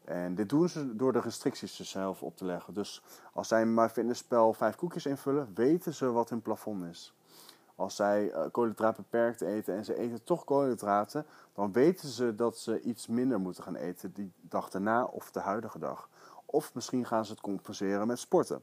En 0.03 0.35
dit 0.35 0.49
doen 0.49 0.69
ze 0.69 0.95
door 0.95 1.13
de 1.13 1.19
restricties 1.19 1.75
zichzelf 1.75 2.23
op 2.23 2.37
te 2.37 2.45
leggen. 2.45 2.73
Dus 2.73 3.03
als 3.33 3.47
zij 3.47 3.61
in 3.61 3.73
MyFitnessPal 3.73 4.53
vijf 4.53 4.75
koekjes 4.75 5.05
invullen, 5.05 5.51
weten 5.53 5.93
ze 5.93 6.11
wat 6.11 6.29
hun 6.29 6.41
plafond 6.41 6.85
is. 6.85 7.13
Als 7.75 7.95
zij 7.95 8.31
uh, 8.31 8.43
koolhydraten 8.51 9.05
beperkt 9.09 9.41
eten 9.41 9.75
en 9.75 9.85
ze 9.85 9.97
eten 9.97 10.23
toch 10.23 10.43
koolhydraten, 10.43 11.25
dan 11.53 11.71
weten 11.71 12.09
ze 12.09 12.35
dat 12.35 12.57
ze 12.57 12.81
iets 12.81 13.07
minder 13.07 13.39
moeten 13.39 13.63
gaan 13.63 13.75
eten 13.75 14.13
die 14.13 14.31
dag 14.41 14.69
daarna 14.69 15.03
of 15.03 15.31
de 15.31 15.39
huidige 15.39 15.79
dag. 15.79 16.09
Of 16.45 16.73
misschien 16.73 17.05
gaan 17.05 17.25
ze 17.25 17.31
het 17.31 17.41
compenseren 17.41 18.07
met 18.07 18.19
sporten. 18.19 18.61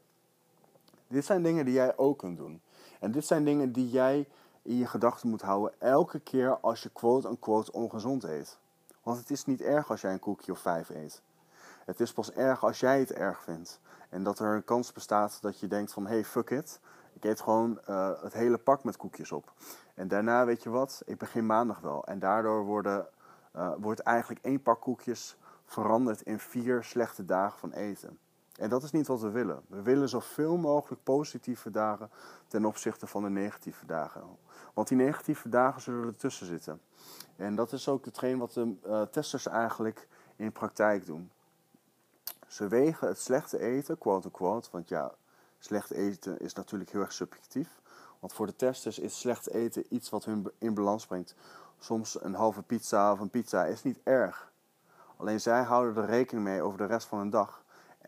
Dit 1.07 1.25
zijn 1.25 1.43
dingen 1.43 1.65
die 1.65 1.75
jij 1.75 1.97
ook 1.97 2.19
kunt 2.19 2.37
doen. 2.37 2.61
En 3.01 3.13
dit 3.13 3.27
zijn 3.27 3.45
dingen 3.45 3.73
die 3.73 3.91
jij 3.91 4.27
in 4.63 4.77
je 4.77 4.87
gedachten 4.87 5.29
moet 5.29 5.43
houden 5.43 5.81
elke 5.81 6.21
keer 6.21 6.59
als 6.61 6.83
je 6.83 6.91
quote-unquote 6.91 7.73
ongezond 7.73 8.25
eet. 8.25 8.59
Want 9.03 9.19
het 9.19 9.31
is 9.31 9.45
niet 9.45 9.61
erg 9.61 9.91
als 9.91 10.01
jij 10.01 10.13
een 10.13 10.19
koekje 10.19 10.53
of 10.53 10.59
vijf 10.59 10.89
eet. 10.89 11.23
Het 11.85 12.01
is 12.01 12.13
pas 12.13 12.33
erg 12.33 12.65
als 12.65 12.81
jij 12.81 12.99
het 12.99 13.13
erg 13.13 13.43
vindt. 13.43 13.81
En 14.09 14.23
dat 14.23 14.39
er 14.39 14.55
een 14.55 14.65
kans 14.65 14.93
bestaat 14.93 15.39
dat 15.43 15.61
je 15.61 15.67
denkt 15.67 15.93
van... 15.93 16.07
hey, 16.07 16.25
fuck 16.25 16.51
it. 16.51 16.81
Ik 17.13 17.25
eet 17.25 17.41
gewoon 17.41 17.81
uh, 17.89 18.23
het 18.23 18.33
hele 18.33 18.59
pak 18.59 18.85
met 18.85 18.97
koekjes 18.97 19.33
op. 19.33 19.53
En 19.95 20.09
daarna, 20.09 20.45
weet 20.45 20.63
je 20.63 20.71
wat? 20.71 21.03
Ik 21.07 21.19
begin 21.19 21.47
maandag 21.47 21.81
wel. 21.81 22.05
En 22.05 22.19
daardoor 22.19 22.65
worden, 22.65 23.07
uh, 23.57 23.73
wordt 23.79 24.01
eigenlijk 24.01 24.45
één 24.45 24.63
pak 24.63 24.81
koekjes 24.81 25.37
veranderd 25.65 26.23
in 26.23 26.39
vier 26.39 26.85
slechte 26.85 27.25
dagen 27.25 27.59
van 27.59 27.73
eten. 27.73 28.19
En 28.61 28.69
dat 28.69 28.83
is 28.83 28.91
niet 28.91 29.07
wat 29.07 29.21
we 29.21 29.31
willen. 29.31 29.63
We 29.69 29.83
willen 29.83 30.09
zoveel 30.09 30.57
mogelijk 30.57 31.03
positieve 31.03 31.71
dagen 31.71 32.11
ten 32.47 32.65
opzichte 32.65 33.07
van 33.07 33.23
de 33.23 33.31
negatieve 33.31 33.87
dagen. 33.87 34.23
Want 34.75 34.89
die 34.89 34.97
negatieve 34.97 35.49
dagen 35.49 35.81
zullen 35.81 36.07
ertussen 36.07 36.47
zitten. 36.47 36.81
En 37.37 37.55
dat 37.55 37.73
is 37.73 37.89
ook 37.89 38.05
hetgeen 38.05 38.39
wat 38.39 38.53
de 38.53 38.75
uh, 38.87 39.03
testers 39.03 39.47
eigenlijk 39.47 40.09
in 40.37 40.53
praktijk 40.53 41.07
doen. 41.07 41.31
Ze 42.47 42.69
wegen 42.69 43.09
het 43.09 43.19
slechte 43.19 43.59
eten, 43.59 43.99
quote-unquote, 43.99 44.69
want 44.73 44.89
ja, 44.89 45.13
slecht 45.59 45.91
eten 45.91 46.41
is 46.41 46.55
natuurlijk 46.55 46.91
heel 46.91 47.01
erg 47.01 47.13
subjectief. 47.13 47.81
Want 48.19 48.33
voor 48.33 48.47
de 48.47 48.57
testers 48.57 48.99
is 48.99 49.21
slecht 49.21 49.51
eten 49.51 49.85
iets 49.89 50.11
wat 50.11 50.25
hun 50.25 50.51
in 50.59 50.75
balans 50.75 51.07
brengt. 51.07 51.35
Soms 51.79 52.23
een 52.23 52.35
halve 52.35 52.63
pizza 52.63 53.13
of 53.13 53.21
een 53.21 53.31
pizza 53.31 53.65
is 53.65 53.83
niet 53.83 54.01
erg. 54.03 54.53
Alleen 55.17 55.41
zij 55.41 55.63
houden 55.63 56.03
er 56.03 56.11
rekening 56.11 56.47
mee 56.47 56.63
over 56.63 56.79
de 56.79 56.87
rest 56.87 57.07
van 57.07 57.19
hun 57.19 57.31
dag. 57.31 57.60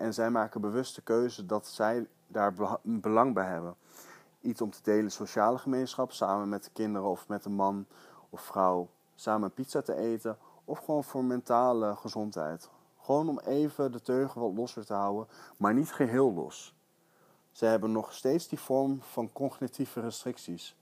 En 0.02 0.14
zij 0.14 0.30
maken 0.30 0.60
bewuste 0.60 1.02
keuze 1.02 1.46
dat 1.46 1.66
zij 1.66 2.06
daar 2.26 2.54
belang 2.82 3.34
bij 3.34 3.46
hebben. 3.46 3.74
Iets 4.40 4.60
om 4.60 4.70
te 4.70 4.78
delen 4.82 5.10
sociale 5.10 5.58
gemeenschap, 5.58 6.12
samen 6.12 6.48
met 6.48 6.64
de 6.64 6.70
kinderen 6.72 7.08
of 7.08 7.28
met 7.28 7.44
een 7.44 7.52
man 7.52 7.86
of 8.30 8.40
vrouw, 8.40 8.88
samen 9.14 9.52
pizza 9.52 9.82
te 9.82 9.94
eten. 9.94 10.38
Of 10.64 10.78
gewoon 10.78 11.04
voor 11.04 11.24
mentale 11.24 11.96
gezondheid. 11.96 12.70
Gewoon 13.00 13.28
om 13.28 13.38
even 13.38 13.92
de 13.92 14.00
teugel 14.00 14.40
wat 14.40 14.56
losser 14.56 14.84
te 14.84 14.94
houden, 14.94 15.28
maar 15.56 15.74
niet 15.74 15.92
geheel 15.92 16.32
los. 16.32 16.74
Ze 17.52 17.64
hebben 17.64 17.92
nog 17.92 18.12
steeds 18.12 18.48
die 18.48 18.58
vorm 18.58 19.02
van 19.02 19.32
cognitieve 19.32 20.00
restricties. 20.00 20.76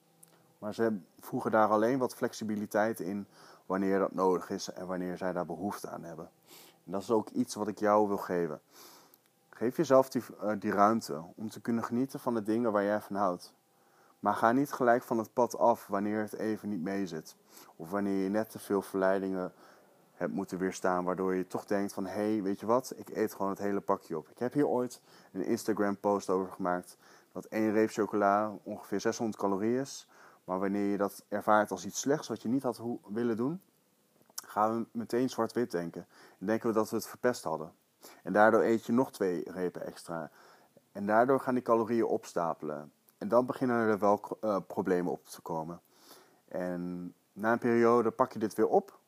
Maar 0.59 0.75
ze 0.75 0.99
voegen 1.19 1.51
daar 1.51 1.69
alleen 1.69 1.99
wat 1.99 2.15
flexibiliteit 2.15 3.01
in 3.01 3.27
wanneer 3.67 3.99
dat 3.99 4.13
nodig 4.13 4.51
is 4.51 4.73
en 4.73 4.87
wanneer 4.87 5.17
zij 5.17 5.33
daar 5.33 5.47
behoefte 5.47 5.89
aan 5.89 6.03
hebben. 6.03 6.31
En 6.85 6.93
dat 6.93 7.03
is 7.03 7.11
ook 7.11 7.29
iets 7.29 7.55
wat 7.55 7.69
ik 7.69 7.79
jou 7.79 8.09
wil 8.09 8.19
geven. 8.19 8.61
Geef 9.61 9.77
jezelf 9.77 10.09
die, 10.09 10.23
uh, 10.43 10.53
die 10.59 10.73
ruimte 10.73 11.25
om 11.37 11.51
te 11.51 11.61
kunnen 11.61 11.85
genieten 11.85 12.21
van 12.21 12.35
de 12.35 12.43
dingen 12.43 12.73
waar 12.73 12.85
jij 12.85 13.01
van 13.01 13.17
houdt. 13.17 13.55
Maar 14.19 14.35
ga 14.35 14.53
niet 14.53 14.73
gelijk 14.73 15.03
van 15.03 15.19
het 15.19 15.33
pad 15.33 15.59
af 15.59 15.87
wanneer 15.87 16.21
het 16.21 16.33
even 16.33 16.69
niet 16.69 16.81
meezit. 16.81 17.37
Of 17.77 17.91
wanneer 17.91 18.23
je 18.23 18.29
net 18.29 18.51
te 18.51 18.59
veel 18.59 18.83
verleidingen 18.83 19.53
hebt 20.13 20.33
moeten 20.33 20.59
weerstaan, 20.59 21.05
waardoor 21.05 21.35
je 21.35 21.47
toch 21.47 21.65
denkt 21.65 21.93
van 21.93 22.07
hé, 22.07 22.33
hey, 22.33 22.43
weet 22.43 22.61
je 22.61 22.67
wat, 22.67 22.93
ik 22.97 23.09
eet 23.09 23.35
gewoon 23.35 23.51
het 23.51 23.59
hele 23.59 23.81
pakje 23.81 24.19
op. 24.19 24.29
Ik 24.29 24.39
heb 24.39 24.53
hier 24.53 24.67
ooit 24.67 25.01
een 25.33 25.45
Instagram 25.45 25.97
post 25.97 26.31
over 26.31 26.53
gemaakt 26.53 26.97
dat 27.33 27.45
één 27.45 27.73
reep 27.73 27.91
chocola 27.91 28.53
ongeveer 28.63 29.01
600 29.01 29.39
calorieën 29.39 29.81
is. 29.81 30.09
Maar 30.45 30.59
wanneer 30.59 30.91
je 30.91 30.97
dat 30.97 31.25
ervaart 31.29 31.71
als 31.71 31.87
iets 31.87 32.01
slechts 32.01 32.29
wat 32.29 32.43
je 32.43 32.49
niet 32.49 32.63
had 32.63 32.83
willen 33.09 33.37
doen, 33.37 33.61
gaan 34.47 34.79
we 34.79 34.99
meteen 34.99 35.31
zwart-wit 35.31 35.71
denken. 35.71 36.07
En 36.39 36.47
denken 36.47 36.69
we 36.69 36.75
dat 36.75 36.91
we 36.91 36.97
het 36.97 37.07
verpest 37.07 37.45
hadden. 37.45 37.73
En 38.23 38.33
daardoor 38.33 38.63
eet 38.63 38.87
je 38.87 38.93
nog 38.93 39.13
twee 39.13 39.51
repen 39.51 39.87
extra. 39.87 40.31
En 40.93 41.07
daardoor 41.07 41.41
gaan 41.41 41.55
die 41.55 41.63
calorieën 41.63 42.05
opstapelen. 42.05 42.93
En 43.19 43.29
dan 43.29 43.47
beginnen 43.47 43.77
er 43.77 43.99
wel 43.99 44.39
uh, 44.41 44.57
problemen 44.67 45.13
op 45.13 45.27
te 45.27 45.41
komen. 45.41 45.81
En 46.49 47.15
na 47.33 47.53
een 47.53 47.59
periode 47.59 48.11
pak 48.11 48.33
je 48.33 48.39
dit 48.39 48.55
weer 48.55 48.69
op. 48.69 48.99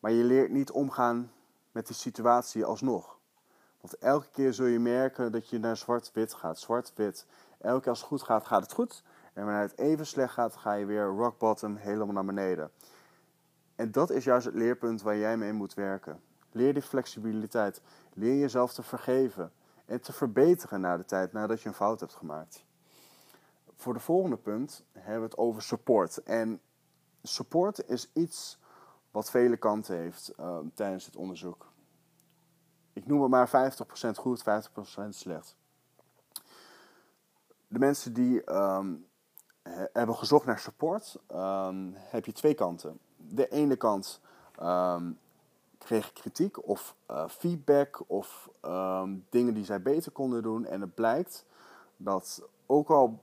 Maar 0.00 0.12
je 0.12 0.24
leert 0.24 0.50
niet 0.50 0.70
omgaan 0.70 1.32
met 1.72 1.86
die 1.86 1.96
situatie 1.96 2.64
alsnog. 2.64 3.18
Want 3.80 3.98
elke 3.98 4.28
keer 4.30 4.52
zul 4.52 4.66
je 4.66 4.78
merken 4.78 5.32
dat 5.32 5.48
je 5.48 5.58
naar 5.58 5.76
zwart-wit 5.76 6.34
gaat. 6.34 6.58
Zwart-wit. 6.58 7.26
Elke 7.58 7.80
keer 7.80 7.90
als 7.90 7.98
het 7.98 8.08
goed 8.08 8.22
gaat, 8.22 8.46
gaat 8.46 8.62
het 8.62 8.72
goed. 8.72 9.04
En 9.32 9.44
wanneer 9.44 9.62
het 9.62 9.78
even 9.78 10.06
slecht 10.06 10.32
gaat, 10.32 10.56
ga 10.56 10.72
je 10.72 10.86
weer 10.86 11.04
rock 11.04 11.38
bottom 11.38 11.76
helemaal 11.76 12.14
naar 12.14 12.24
beneden. 12.24 12.70
En 13.74 13.90
dat 13.90 14.10
is 14.10 14.24
juist 14.24 14.46
het 14.46 14.54
leerpunt 14.54 15.02
waar 15.02 15.16
jij 15.16 15.36
mee 15.36 15.52
moet 15.52 15.74
werken. 15.74 16.20
Leer 16.52 16.72
die 16.72 16.82
flexibiliteit. 16.82 17.80
Leer 18.12 18.38
jezelf 18.38 18.72
te 18.72 18.82
vergeven 18.82 19.52
en 19.86 20.00
te 20.00 20.12
verbeteren 20.12 20.80
na 20.80 20.96
de 20.96 21.04
tijd 21.04 21.32
nadat 21.32 21.62
je 21.62 21.68
een 21.68 21.74
fout 21.74 22.00
hebt 22.00 22.14
gemaakt. 22.14 22.64
Voor 23.76 23.94
de 23.94 24.00
volgende 24.00 24.36
punt 24.36 24.84
hebben 24.92 25.20
we 25.20 25.26
het 25.26 25.36
over 25.36 25.62
support. 25.62 26.22
En 26.22 26.60
support 27.22 27.88
is 27.88 28.10
iets 28.12 28.58
wat 29.10 29.30
vele 29.30 29.56
kanten 29.56 29.96
heeft 29.96 30.32
uh, 30.40 30.58
tijdens 30.74 31.06
het 31.06 31.16
onderzoek. 31.16 31.72
Ik 32.92 33.06
noem 33.06 33.22
het 33.22 33.30
maar 33.30 33.72
50% 34.08 34.10
goed, 34.14 34.40
50% 34.40 34.44
slecht. 35.08 35.56
De 37.68 37.78
mensen 37.78 38.12
die 38.12 38.52
um, 38.54 39.06
hebben 39.92 40.16
gezocht 40.16 40.46
naar 40.46 40.58
support, 40.58 41.18
um, 41.32 41.92
heb 41.96 42.24
je 42.24 42.32
twee 42.32 42.54
kanten. 42.54 42.98
De 43.16 43.48
ene 43.48 43.76
kant 43.76 44.20
kreeg 45.88 46.12
kritiek 46.12 46.68
of 46.68 46.94
uh, 47.10 47.28
feedback 47.28 48.02
of 48.06 48.50
dingen 49.28 49.54
die 49.54 49.64
zij 49.64 49.82
beter 49.82 50.12
konden 50.12 50.42
doen. 50.42 50.66
En 50.66 50.80
het 50.80 50.94
blijkt 50.94 51.44
dat 51.96 52.42
ook 52.66 52.90
al 52.90 53.18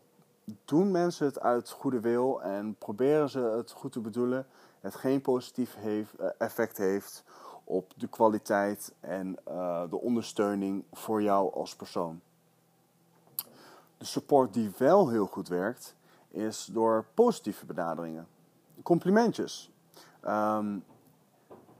doen 0.66 0.92
mensen 0.92 1.26
het 1.26 1.40
uit 1.40 1.70
goede 1.70 2.00
wil 2.00 2.42
en 2.42 2.76
proberen 2.76 3.30
ze 3.30 3.40
het 3.40 3.72
goed 3.72 3.92
te 3.92 4.00
bedoelen, 4.00 4.48
het 4.80 4.96
geen 4.96 5.22
positief 5.22 5.76
heeft, 5.76 6.16
eh, 6.16 6.28
effect 6.38 6.78
heeft 6.78 7.24
op 7.64 7.94
de 7.96 8.08
kwaliteit 8.08 8.94
en 9.00 9.38
uh, 9.48 9.84
de 9.90 10.00
ondersteuning 10.00 10.84
voor 10.92 11.22
jou 11.22 11.54
als 11.54 11.76
persoon. 11.76 12.22
De 13.98 14.06
support 14.06 14.54
die 14.54 14.72
wel 14.78 15.10
heel 15.10 15.26
goed 15.26 15.48
werkt, 15.48 15.96
is 16.30 16.66
door 16.66 17.06
positieve 17.14 17.66
benaderingen. 17.66 18.28
Complimentjes. 18.84 19.72
Um, 20.28 20.84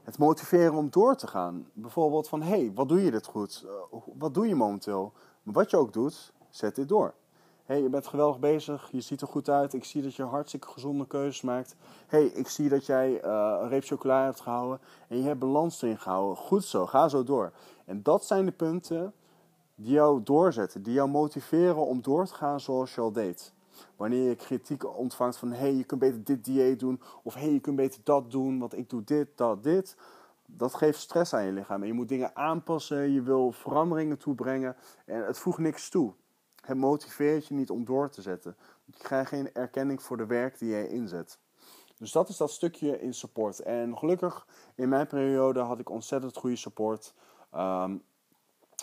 het 0.06 0.18
motiveren 0.18 0.74
om 0.74 0.90
door 0.90 1.16
te 1.16 1.26
gaan. 1.26 1.66
Bijvoorbeeld 1.72 2.28
van, 2.28 2.42
hey, 2.42 2.72
wat 2.74 2.88
doe 2.88 3.04
je 3.04 3.10
dit 3.10 3.26
goed? 3.26 3.64
Uh, 3.64 4.00
wat 4.18 4.34
doe 4.34 4.48
je 4.48 4.54
momenteel? 4.54 5.12
Wat 5.42 5.70
je 5.70 5.76
ook 5.76 5.92
doet, 5.92 6.32
zet 6.50 6.74
dit 6.74 6.88
door 6.88 7.14
hey, 7.66 7.82
je 7.82 7.88
bent 7.88 8.06
geweldig 8.06 8.38
bezig, 8.38 8.88
je 8.92 9.00
ziet 9.00 9.20
er 9.20 9.26
goed 9.26 9.48
uit, 9.48 9.74
ik 9.74 9.84
zie 9.84 10.02
dat 10.02 10.14
je 10.14 10.22
hartstikke 10.22 10.68
gezonde 10.68 11.06
keuzes 11.06 11.42
maakt. 11.42 11.76
hey, 12.06 12.24
ik 12.24 12.48
zie 12.48 12.68
dat 12.68 12.86
jij 12.86 13.24
uh, 13.24 13.58
een 13.60 13.68
reep 13.68 13.84
chocola 13.84 14.24
hebt 14.24 14.40
gehouden 14.40 14.80
en 15.08 15.16
je 15.16 15.22
hebt 15.22 15.38
balans 15.38 15.82
erin 15.82 15.98
gehouden. 15.98 16.36
Goed 16.36 16.64
zo, 16.64 16.86
ga 16.86 17.08
zo 17.08 17.24
door. 17.24 17.52
En 17.84 18.02
dat 18.02 18.24
zijn 18.24 18.44
de 18.44 18.52
punten 18.52 19.12
die 19.74 19.92
jou 19.92 20.22
doorzetten, 20.22 20.82
die 20.82 20.92
jou 20.92 21.08
motiveren 21.08 21.86
om 21.86 22.02
door 22.02 22.26
te 22.26 22.34
gaan 22.34 22.60
zoals 22.60 22.94
je 22.94 23.00
al 23.00 23.12
deed. 23.12 23.52
Wanneer 23.96 24.28
je 24.28 24.34
kritiek 24.34 24.96
ontvangt 24.96 25.36
van 25.36 25.52
hey, 25.52 25.74
je 25.74 25.84
kunt 25.84 26.00
beter 26.00 26.24
dit 26.24 26.44
dieet 26.44 26.80
doen 26.80 27.00
of 27.22 27.34
hey, 27.34 27.52
je 27.52 27.60
kunt 27.60 27.76
beter 27.76 28.00
dat 28.04 28.30
doen, 28.30 28.58
want 28.58 28.76
ik 28.76 28.90
doe 28.90 29.04
dit, 29.04 29.28
dat, 29.34 29.62
dit. 29.62 29.96
Dat 30.46 30.74
geeft 30.74 31.00
stress 31.00 31.34
aan 31.34 31.44
je 31.44 31.52
lichaam 31.52 31.80
en 31.80 31.86
je 31.86 31.92
moet 31.92 32.08
dingen 32.08 32.36
aanpassen, 32.36 33.10
je 33.10 33.22
wil 33.22 33.52
veranderingen 33.52 34.18
toebrengen 34.18 34.76
en 35.04 35.26
het 35.26 35.38
voegt 35.38 35.58
niks 35.58 35.88
toe. 35.88 36.12
Het 36.60 36.76
motiveert 36.76 37.46
je 37.46 37.54
niet 37.54 37.70
om 37.70 37.84
door 37.84 38.10
te 38.10 38.22
zetten. 38.22 38.56
Je 38.84 38.92
krijgt 38.98 39.28
geen 39.28 39.54
erkenning 39.54 40.02
voor 40.02 40.16
de 40.16 40.26
werk 40.26 40.58
die 40.58 40.68
jij 40.68 40.88
inzet. 40.88 41.38
Dus 41.98 42.12
dat 42.12 42.28
is 42.28 42.36
dat 42.36 42.50
stukje 42.50 43.00
in 43.00 43.14
support. 43.14 43.60
En 43.60 43.98
gelukkig, 43.98 44.46
in 44.74 44.88
mijn 44.88 45.06
periode 45.06 45.60
had 45.60 45.78
ik 45.78 45.90
ontzettend 45.90 46.36
goede 46.36 46.56
support. 46.56 47.14
Um, 47.54 48.02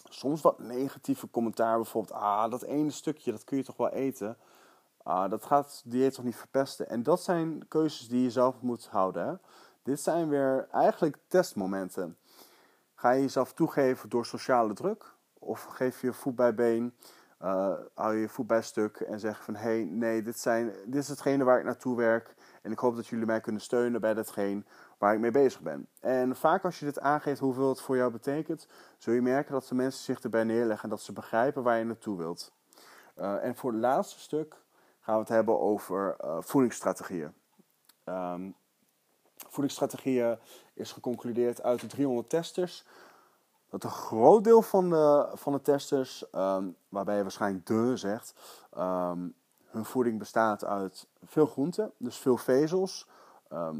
soms 0.09 0.41
wat 0.41 0.59
negatieve 0.59 1.29
commentaar, 1.29 1.75
bijvoorbeeld, 1.75 2.19
ah, 2.19 2.51
dat 2.51 2.61
ene 2.63 2.91
stukje, 2.91 3.31
dat 3.31 3.43
kun 3.43 3.57
je 3.57 3.63
toch 3.63 3.77
wel 3.77 3.89
eten. 3.89 4.37
Ah, 5.03 5.29
dat 5.29 5.45
gaat 5.45 5.81
dieet 5.85 6.13
toch 6.13 6.25
niet 6.25 6.35
verpesten. 6.35 6.89
En 6.89 7.03
dat 7.03 7.23
zijn 7.23 7.67
keuzes 7.67 8.07
die 8.07 8.23
je 8.23 8.31
zelf 8.31 8.61
moet 8.61 8.87
houden. 8.87 9.41
Dit 9.83 9.99
zijn 9.99 10.29
weer 10.29 10.67
eigenlijk 10.71 11.17
testmomenten. 11.27 12.17
Ga 12.95 13.11
je 13.11 13.21
jezelf 13.21 13.53
toegeven 13.53 14.09
door 14.09 14.25
sociale 14.25 14.73
druk? 14.73 15.13
Of 15.39 15.63
geef 15.63 16.01
je 16.01 16.13
voet 16.13 16.35
bij 16.35 16.53
been? 16.53 16.93
uh, 17.43 17.73
hou 17.93 18.13
je 18.13 18.21
je 18.21 18.29
voet 18.29 18.47
bij 18.47 18.61
stuk 18.61 18.99
en 18.99 19.19
zeg 19.19 19.43
van 19.43 19.55
hé, 19.55 19.61
hey, 19.61 19.87
nee, 19.89 20.21
dit, 20.21 20.39
zijn, 20.39 20.73
dit 20.85 21.01
is 21.01 21.07
hetgene 21.07 21.43
waar 21.43 21.59
ik 21.59 21.65
naartoe 21.65 21.95
werk. 21.95 22.35
En 22.61 22.71
ik 22.71 22.79
hoop 22.79 22.95
dat 22.95 23.07
jullie 23.07 23.25
mij 23.25 23.39
kunnen 23.39 23.61
steunen 23.61 24.01
bij 24.01 24.13
datgene 24.13 24.63
waar 24.97 25.13
ik 25.13 25.19
mee 25.19 25.31
bezig 25.31 25.61
ben. 25.61 25.87
En 25.99 26.35
vaak 26.35 26.63
als 26.63 26.79
je 26.79 26.85
dit 26.85 26.99
aangeeft 26.99 27.39
hoeveel 27.39 27.69
het 27.69 27.81
voor 27.81 27.95
jou 27.95 28.11
betekent, 28.11 28.67
zul 28.97 29.13
je 29.13 29.21
merken 29.21 29.53
dat 29.53 29.67
de 29.67 29.75
mensen 29.75 30.03
zich 30.03 30.19
erbij 30.19 30.43
neerleggen 30.43 30.83
en 30.83 30.89
dat 30.89 31.01
ze 31.01 31.13
begrijpen 31.13 31.63
waar 31.63 31.77
je 31.77 31.83
naartoe 31.83 32.17
wilt. 32.17 32.51
Uh, 33.19 33.45
en 33.45 33.55
voor 33.55 33.71
het 33.71 33.81
laatste 33.81 34.19
stuk 34.19 34.62
gaan 35.03 35.13
we 35.13 35.19
het 35.19 35.29
hebben 35.29 35.59
over 35.59 36.15
uh, 36.23 36.37
voedingsstrategieën. 36.39 37.33
Um, 38.05 38.55
voedingsstrategieën 39.35 40.37
is 40.73 40.91
geconcludeerd 40.91 41.63
uit 41.63 41.79
de 41.79 41.87
300 41.87 42.29
testers 42.29 42.85
dat 43.69 43.83
een 43.83 43.89
groot 43.89 44.43
deel 44.43 44.61
van 44.61 44.89
de, 44.89 45.31
van 45.33 45.53
de 45.53 45.61
testers, 45.61 46.29
ehm, 46.29 46.69
waarbij 46.89 47.15
je 47.15 47.21
waarschijnlijk 47.21 47.65
de 47.65 47.97
zegt, 47.97 48.33
ehm, 48.71 49.27
hun 49.65 49.85
voeding 49.85 50.19
bestaat 50.19 50.65
uit 50.65 51.07
veel 51.23 51.45
groenten, 51.45 51.91
dus 51.97 52.17
veel 52.17 52.37
vezels, 52.37 53.07
ehm, 53.49 53.77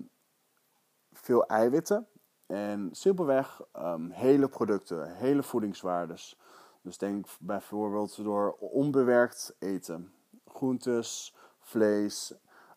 veel 1.12 1.46
eiwitten 1.46 2.08
en 2.46 2.90
simpelweg 2.92 3.62
hele 4.10 4.48
producten, 4.48 5.16
hele 5.16 5.44
voedingswaardes. 5.44 6.40
Dus 6.82 6.98
denk 6.98 7.26
bijvoorbeeld 7.40 8.24
door 8.24 8.52
onbewerkt 8.60 9.56
eten, 9.60 10.14
groentes, 10.64 11.36
vlees, 11.60 12.34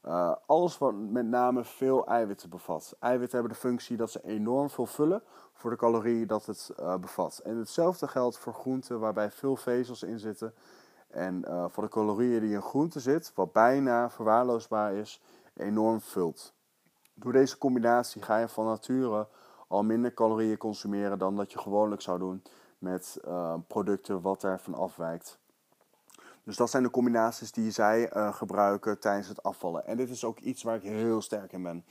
uh, 0.07 0.35
alles 0.47 0.79
wat 0.79 0.95
met 0.95 1.27
name 1.27 1.65
veel 1.65 2.07
eiwitten 2.07 2.51
bevat. 2.51 2.97
Eiwitten 3.01 3.39
hebben 3.39 3.57
de 3.57 3.61
functie 3.61 3.97
dat 3.97 4.11
ze 4.11 4.21
enorm 4.25 4.71
veel 4.71 4.87
vullen 4.87 5.23
voor 5.53 5.71
de 5.71 5.77
calorie 5.77 6.27
dat 6.27 6.47
het 6.47 6.73
uh, 6.81 6.97
bevat. 6.97 7.39
En 7.45 7.57
hetzelfde 7.57 8.09
geldt 8.09 8.39
voor 8.39 8.55
groenten 8.55 9.01
waarbij 9.01 9.31
veel 9.31 9.57
vezels 9.57 10.03
in 10.03 10.19
zitten. 10.19 10.55
En 11.09 11.45
uh, 11.49 11.65
voor 11.69 11.83
de 11.83 11.89
calorieën 11.89 12.41
die 12.41 12.55
in 12.55 12.63
groenten 12.63 13.01
zit, 13.01 13.33
wat 13.35 13.53
bijna 13.53 14.11
verwaarloosbaar 14.11 14.95
is, 14.95 15.23
enorm 15.57 16.01
vult. 16.01 16.53
Door 17.15 17.33
deze 17.33 17.59
combinatie 17.59 18.23
ga 18.23 18.39
je 18.39 18.49
van 18.49 18.65
nature 18.65 19.29
al 19.69 19.83
minder 19.83 20.15
calorieën 20.15 20.57
consumeren 20.57 21.19
dan 21.19 21.37
dat 21.37 21.53
je 21.53 21.59
gewoonlijk 21.59 22.03
zou 22.03 22.19
doen 22.19 22.43
met 22.79 23.21
producten 23.67 24.21
wat 24.21 24.41
daarvan 24.41 24.75
afwijkt. 24.75 25.39
Dus 26.47 26.57
dat 26.57 26.71
zijn 26.71 26.83
de 26.83 26.91
combinaties 26.91 27.53
die 27.53 27.71
zij 27.71 28.17
uh, 28.17 28.35
gebruiken 28.35 28.99
tijdens 28.99 29.29
het 29.29 29.43
afvallen. 29.43 29.87
En 29.87 29.97
dit 29.97 30.11
is 30.11 30.25
ook 30.25 30.39
iets 30.39 30.63
waar 30.63 30.75
ik 30.75 30.83
heel 30.83 31.21
sterk 31.23 31.53
in 31.53 31.63
ben. 31.63 31.85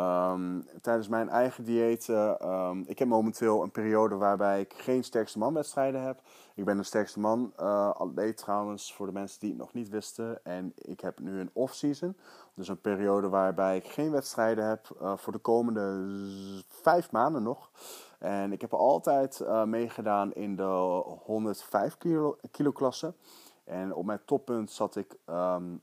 Um, 0.00 0.66
tijdens 0.80 1.08
mijn 1.08 1.28
eigen 1.28 1.64
dieet, 1.64 2.08
um, 2.08 2.84
ik 2.86 2.98
heb 2.98 3.08
momenteel 3.08 3.62
een 3.62 3.70
periode 3.70 4.16
waarbij 4.16 4.60
ik 4.60 4.74
geen 4.76 5.04
sterkste 5.04 5.38
man 5.38 5.54
wedstrijden 5.54 6.02
heb. 6.02 6.20
Ik 6.54 6.64
ben 6.64 6.78
een 6.78 6.84
sterkste 6.84 7.20
man 7.20 7.52
uh, 7.60 8.28
trouwens, 8.28 8.94
voor 8.94 9.06
de 9.06 9.12
mensen 9.12 9.40
die 9.40 9.48
het 9.48 9.58
nog 9.58 9.72
niet 9.72 9.88
wisten. 9.88 10.44
En 10.44 10.72
ik 10.74 11.00
heb 11.00 11.18
nu 11.18 11.40
een 11.40 11.50
off-season, 11.52 12.16
dus 12.54 12.68
een 12.68 12.80
periode 12.80 13.28
waarbij 13.28 13.76
ik 13.76 13.86
geen 13.86 14.10
wedstrijden 14.10 14.68
heb 14.68 15.14
voor 15.16 15.32
de 15.32 15.38
komende 15.38 16.14
vijf 16.68 17.10
maanden 17.10 17.42
nog. 17.42 17.70
En 18.18 18.52
ik 18.52 18.60
heb 18.60 18.74
altijd 18.74 19.44
meegedaan 19.66 20.32
in 20.32 20.56
de 20.56 21.02
105 21.24 21.98
kilo, 21.98 22.36
kilo 22.50 22.72
klasse. 22.72 23.14
En 23.64 23.94
op 23.94 24.04
mijn 24.04 24.24
toppunt 24.24 24.70
zat 24.70 24.96
ik 24.96 25.16
um, 25.26 25.82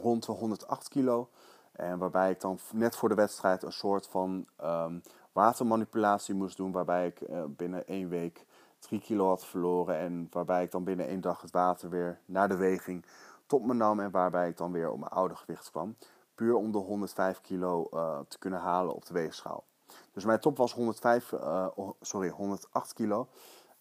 rond 0.00 0.26
de 0.26 0.32
108 0.32 0.88
kilo. 0.88 1.28
En 1.72 1.98
waarbij 1.98 2.30
ik 2.30 2.40
dan 2.40 2.58
net 2.72 2.96
voor 2.96 3.08
de 3.08 3.14
wedstrijd 3.14 3.62
een 3.62 3.72
soort 3.72 4.06
van 4.06 4.46
um, 4.62 5.02
watermanipulatie 5.32 6.34
moest 6.34 6.56
doen. 6.56 6.72
Waarbij 6.72 7.06
ik 7.06 7.20
uh, 7.20 7.44
binnen 7.48 7.86
één 7.86 8.08
week 8.08 8.46
3 8.78 9.00
kilo 9.00 9.28
had 9.28 9.44
verloren. 9.44 9.96
En 9.98 10.28
waarbij 10.30 10.62
ik 10.62 10.70
dan 10.70 10.84
binnen 10.84 11.06
één 11.06 11.20
dag 11.20 11.40
het 11.40 11.50
water 11.50 11.90
weer 11.90 12.18
naar 12.24 12.48
de 12.48 12.56
weging 12.56 13.04
tot 13.46 13.64
me 13.64 13.74
nam. 13.74 14.00
En 14.00 14.10
waarbij 14.10 14.48
ik 14.48 14.56
dan 14.56 14.72
weer 14.72 14.90
op 14.90 14.98
mijn 14.98 15.12
oude 15.12 15.36
gewicht 15.36 15.70
kwam. 15.70 15.96
Puur 16.34 16.54
om 16.54 16.72
de 16.72 16.78
105 16.78 17.40
kilo 17.40 17.88
uh, 17.94 18.18
te 18.28 18.38
kunnen 18.38 18.60
halen 18.60 18.94
op 18.94 19.06
de 19.06 19.14
weegschaal. 19.14 19.64
Dus 20.12 20.24
mijn 20.24 20.40
top 20.40 20.56
was 20.56 20.72
105, 20.72 21.32
uh, 21.32 21.66
sorry, 22.00 22.28
108 22.28 22.92
kilo. 22.92 23.28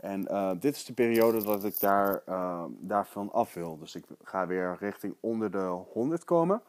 En 0.04 0.28
uh, 0.32 0.52
dit 0.60 0.76
is 0.76 0.86
de 0.86 0.94
periode 0.94 1.44
dat 1.44 1.64
ik 1.64 1.80
daar, 1.80 2.22
uh, 2.30 2.64
daarvan 2.70 3.32
af 3.32 3.54
wil. 3.54 3.78
Dus 3.78 3.96
ik 3.96 4.06
ga 4.24 4.48
weer 4.48 4.78
richting 4.80 5.16
onder 5.20 5.52
de 5.52 5.84
100 5.94 6.24
komen. 6.24 6.62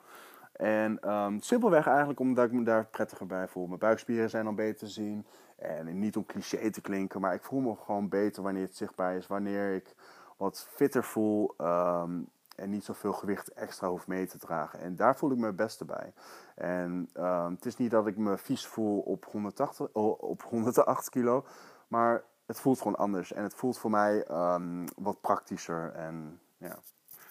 En 0.53 1.13
um, 1.13 1.41
simpelweg 1.41 1.87
eigenlijk 1.87 2.21
omdat 2.21 2.45
ik 2.45 2.53
me 2.53 2.63
daar 2.63 2.87
prettiger 2.87 3.27
bij 3.27 3.49
voel. 3.49 3.67
Mijn 3.67 3.79
buikspieren 3.79 4.31
zijn 4.31 4.45
dan 4.45 4.55
beter 4.55 4.79
te 4.79 4.87
zien. 4.87 5.27
En 5.57 5.99
niet 5.99 6.17
om 6.17 6.27
cliché 6.27 6.71
te 6.71 6.81
klinken, 6.81 7.21
maar 7.21 7.35
ik 7.35 7.43
voel 7.43 7.61
me 7.61 7.77
gewoon 7.85 8.09
beter 8.09 8.43
wanneer 8.43 8.63
het 8.63 8.77
zichtbaar 8.77 9.17
is. 9.17 9.27
Wanneer 9.27 9.75
ik 9.75 9.95
wat 10.37 10.67
fitter 10.71 11.05
voel 11.05 11.55
um, 11.59 12.29
en 12.57 12.71
niet 12.71 12.85
zoveel 12.85 13.13
gewicht 13.13 13.53
extra 13.53 13.89
hoef 13.89 14.07
mee 14.07 14.27
te 14.27 14.39
dragen. 14.39 14.81
En 14.81 14.97
daar 14.97 15.17
voel 15.17 15.31
ik 15.31 15.39
me 15.39 15.47
het 15.47 15.57
beste 15.57 15.85
bij. 15.85 16.13
En 16.55 17.09
het 17.51 17.67
is 17.67 17.77
niet 17.77 17.91
dat 17.91 18.07
ik 18.07 18.17
me 18.17 18.39
vies 18.39 18.67
voel 18.67 19.01
op, 19.01 19.25
180, 19.25 19.89
op 19.93 20.43
108 20.43 21.09
kilo, 21.09 21.45
maar 21.89 22.25
het 22.47 22.61
voelt 22.61 22.79
gewoon 22.79 22.97
anders. 22.97 23.33
En 23.33 23.43
het 23.43 23.55
voelt 23.55 23.79
voor 23.79 23.91
mij 23.91 24.31
um, 24.31 24.85
wat 24.97 25.21
praktischer. 25.21 25.93
En 25.93 26.41
ja, 26.57 26.77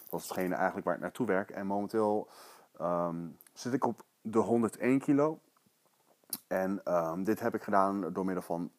dat 0.09 0.19
is 0.19 0.27
hetgene 0.27 0.55
eigenlijk 0.55 0.85
waar 0.85 0.95
ik 0.95 1.01
naartoe 1.01 1.27
werk. 1.27 1.49
En 1.49 1.67
momenteel 1.67 2.27
um, 2.81 3.37
zit 3.53 3.73
ik 3.73 3.85
op 3.85 4.03
de 4.21 4.39
101 4.39 4.99
kilo. 4.99 5.39
En 6.47 6.81
um, 6.93 7.23
dit 7.23 7.39
heb 7.39 7.55
ik 7.55 7.63
gedaan 7.63 8.13
door 8.13 8.25
middel 8.25 8.43
van 8.43 8.71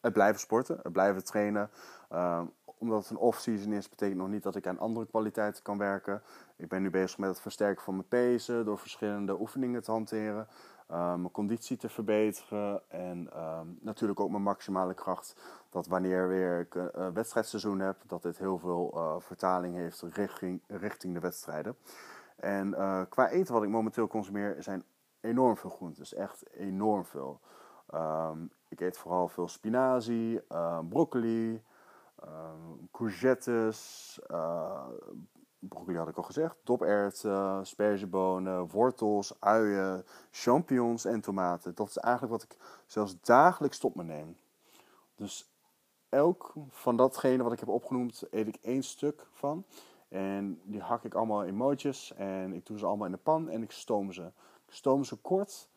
het 0.00 0.12
blijven 0.12 0.40
sporten, 0.40 0.78
het 0.82 0.92
blijven 0.92 1.24
trainen. 1.24 1.70
omdat 2.78 3.02
het 3.02 3.10
een 3.10 3.16
off-season 3.16 3.72
is, 3.72 3.88
betekent 3.88 4.18
nog 4.18 4.28
niet 4.28 4.42
dat 4.42 4.56
ik 4.56 4.66
aan 4.66 4.78
andere 4.78 5.06
kwaliteiten 5.06 5.62
kan 5.62 5.78
werken. 5.78 6.22
Ik 6.56 6.68
ben 6.68 6.82
nu 6.82 6.90
bezig 6.90 7.18
met 7.18 7.28
het 7.28 7.40
versterken 7.40 7.84
van 7.84 7.94
mijn 7.94 8.08
pezen 8.08 8.64
door 8.64 8.78
verschillende 8.78 9.40
oefeningen 9.40 9.82
te 9.82 9.90
hanteren. 9.90 10.48
Uh, 10.90 11.14
mijn 11.14 11.30
conditie 11.30 11.76
te 11.76 11.88
verbeteren 11.88 12.90
en 12.90 13.30
uh, 13.32 13.60
natuurlijk 13.80 14.20
ook 14.20 14.30
mijn 14.30 14.42
maximale 14.42 14.94
kracht. 14.94 15.36
Dat 15.70 15.86
wanneer 15.86 16.28
weer 16.28 16.60
ik 16.60 16.74
een 16.74 16.90
uh, 16.96 17.08
wedstrijdseizoen 17.08 17.78
heb, 17.80 17.96
dat 18.06 18.22
dit 18.22 18.38
heel 18.38 18.58
veel 18.58 18.92
uh, 18.94 19.14
vertaling 19.18 19.74
heeft 19.74 20.02
richting, 20.02 20.62
richting 20.66 21.14
de 21.14 21.20
wedstrijden. 21.20 21.76
En 22.36 22.70
qua 23.08 23.28
eten 23.28 23.54
wat 23.54 23.62
ik 23.62 23.68
momenteel 23.68 24.06
consumeer 24.06 24.56
zijn 24.58 24.84
enorm 25.20 25.56
veel 25.56 25.70
groentes, 25.70 26.14
echt 26.14 26.50
enorm 26.50 27.04
veel. 27.04 27.40
Um, 27.94 28.50
ik 28.68 28.80
eet 28.80 28.98
vooral 28.98 29.28
veel 29.28 29.48
spinazie, 29.48 30.42
broccoli, 30.88 31.62
courgettes, 32.92 34.20
broccoli 35.68 35.96
had 35.96 36.08
ik 36.08 36.16
al 36.16 36.22
gezegd, 36.22 36.56
doperwten, 36.64 37.66
spergebonen, 37.66 38.68
wortels, 38.68 39.40
uien, 39.40 40.04
champignons 40.30 41.04
en 41.04 41.20
tomaten. 41.20 41.74
Dat 41.74 41.88
is 41.88 41.96
eigenlijk 41.96 42.32
wat 42.32 42.42
ik 42.42 42.56
zelfs 42.86 43.20
dagelijks 43.20 43.78
tot 43.78 43.94
me 43.94 44.02
neem. 44.02 44.36
Dus 45.14 45.52
elk 46.08 46.52
van 46.68 46.96
datgene 46.96 47.42
wat 47.42 47.52
ik 47.52 47.60
heb 47.60 47.68
opgenoemd, 47.68 48.24
eet 48.30 48.48
ik 48.48 48.58
één 48.62 48.82
stuk 48.82 49.26
van. 49.32 49.64
En 50.08 50.60
die 50.62 50.80
hak 50.80 51.04
ik 51.04 51.14
allemaal 51.14 51.44
in 51.44 51.54
mootjes 51.54 52.14
en 52.14 52.52
ik 52.52 52.66
doe 52.66 52.78
ze 52.78 52.86
allemaal 52.86 53.06
in 53.06 53.12
de 53.12 53.18
pan 53.18 53.48
en 53.48 53.62
ik 53.62 53.70
stoom 53.70 54.12
ze. 54.12 54.22
Ik 54.66 54.74
stoom 54.74 55.04
ze 55.04 55.16
kort, 55.16 55.68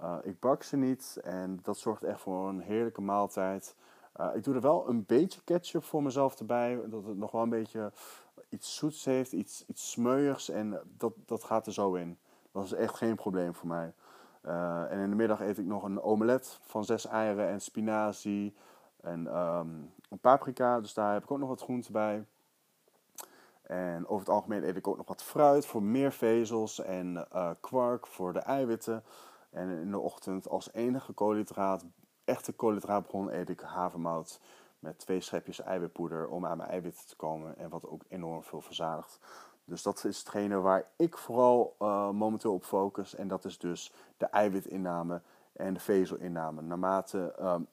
uh, 0.00 0.16
ik 0.22 0.40
bak 0.40 0.62
ze 0.62 0.76
niet 0.76 1.20
en 1.22 1.58
dat 1.62 1.78
zorgt 1.78 2.02
echt 2.02 2.20
voor 2.20 2.48
een 2.48 2.60
heerlijke 2.60 3.00
maaltijd. 3.00 3.74
Uh, 4.20 4.34
ik 4.34 4.44
doe 4.44 4.54
er 4.54 4.60
wel 4.60 4.88
een 4.88 5.04
beetje 5.06 5.40
ketchup 5.44 5.84
voor 5.84 6.02
mezelf 6.02 6.38
erbij, 6.38 6.80
dat 6.86 7.04
het 7.04 7.16
nog 7.16 7.30
wel 7.30 7.42
een 7.42 7.48
beetje 7.48 7.92
iets 8.48 8.76
zoets 8.76 9.04
heeft, 9.04 9.32
iets, 9.32 9.64
iets 9.66 9.90
smeuigs 9.90 10.48
en 10.48 10.80
dat, 10.96 11.12
dat 11.26 11.44
gaat 11.44 11.66
er 11.66 11.72
zo 11.72 11.94
in. 11.94 12.18
Dat 12.52 12.64
is 12.64 12.72
echt 12.72 12.96
geen 12.96 13.14
probleem 13.14 13.54
voor 13.54 13.68
mij. 13.68 13.92
Uh, 14.44 14.92
en 14.92 14.98
in 14.98 15.10
de 15.10 15.16
middag 15.16 15.40
eet 15.40 15.58
ik 15.58 15.66
nog 15.66 15.82
een 15.82 16.00
omelet 16.00 16.58
van 16.62 16.84
zes 16.84 17.06
eieren 17.06 17.48
en 17.48 17.60
spinazie 17.60 18.54
en 19.00 19.36
um, 19.36 19.92
een 20.08 20.18
paprika. 20.20 20.80
Dus 20.80 20.94
daar 20.94 21.12
heb 21.12 21.22
ik 21.22 21.30
ook 21.30 21.38
nog 21.38 21.48
wat 21.48 21.62
groenten 21.62 21.92
bij. 21.92 22.24
En 23.62 24.06
over 24.06 24.18
het 24.18 24.34
algemeen 24.34 24.64
eet 24.64 24.76
ik 24.76 24.88
ook 24.88 24.96
nog 24.96 25.08
wat 25.08 25.22
fruit 25.22 25.66
voor 25.66 25.82
meer 25.82 26.12
vezels 26.12 26.80
en 26.80 27.26
uh, 27.34 27.50
kwark 27.60 28.06
voor 28.06 28.32
de 28.32 28.38
eiwitten. 28.38 29.02
En 29.50 29.68
in 29.68 29.90
de 29.90 29.98
ochtend 29.98 30.48
als 30.48 30.72
enige 30.72 31.12
koolhydraat, 31.12 31.84
echte 32.24 32.52
koolhydraatbron, 32.52 33.32
eet 33.32 33.48
ik 33.48 33.60
havermout 33.60 34.40
met 34.78 34.98
twee 34.98 35.20
schepjes 35.20 35.60
eiwitpoeder 35.60 36.28
om 36.28 36.46
aan 36.46 36.56
mijn 36.56 36.70
eiwitten 36.70 37.06
te 37.06 37.16
komen. 37.16 37.56
En 37.56 37.68
wat 37.68 37.86
ook 37.86 38.04
enorm 38.08 38.42
veel 38.42 38.60
verzadigt. 38.60 39.18
Dus 39.64 39.82
dat 39.82 40.04
is 40.04 40.18
hetgene 40.18 40.60
waar 40.60 40.88
ik 40.96 41.18
vooral 41.18 41.76
uh, 41.78 42.10
momenteel 42.10 42.54
op 42.54 42.64
focus. 42.64 43.14
En 43.14 43.28
dat 43.28 43.44
is 43.44 43.58
dus 43.58 43.92
de 44.16 44.26
eiwitinname 44.26 45.22
en 45.52 45.74
de 45.74 45.80
vezelinname. 45.80 46.62
Naarmate 46.62 47.34
um, 47.40 47.68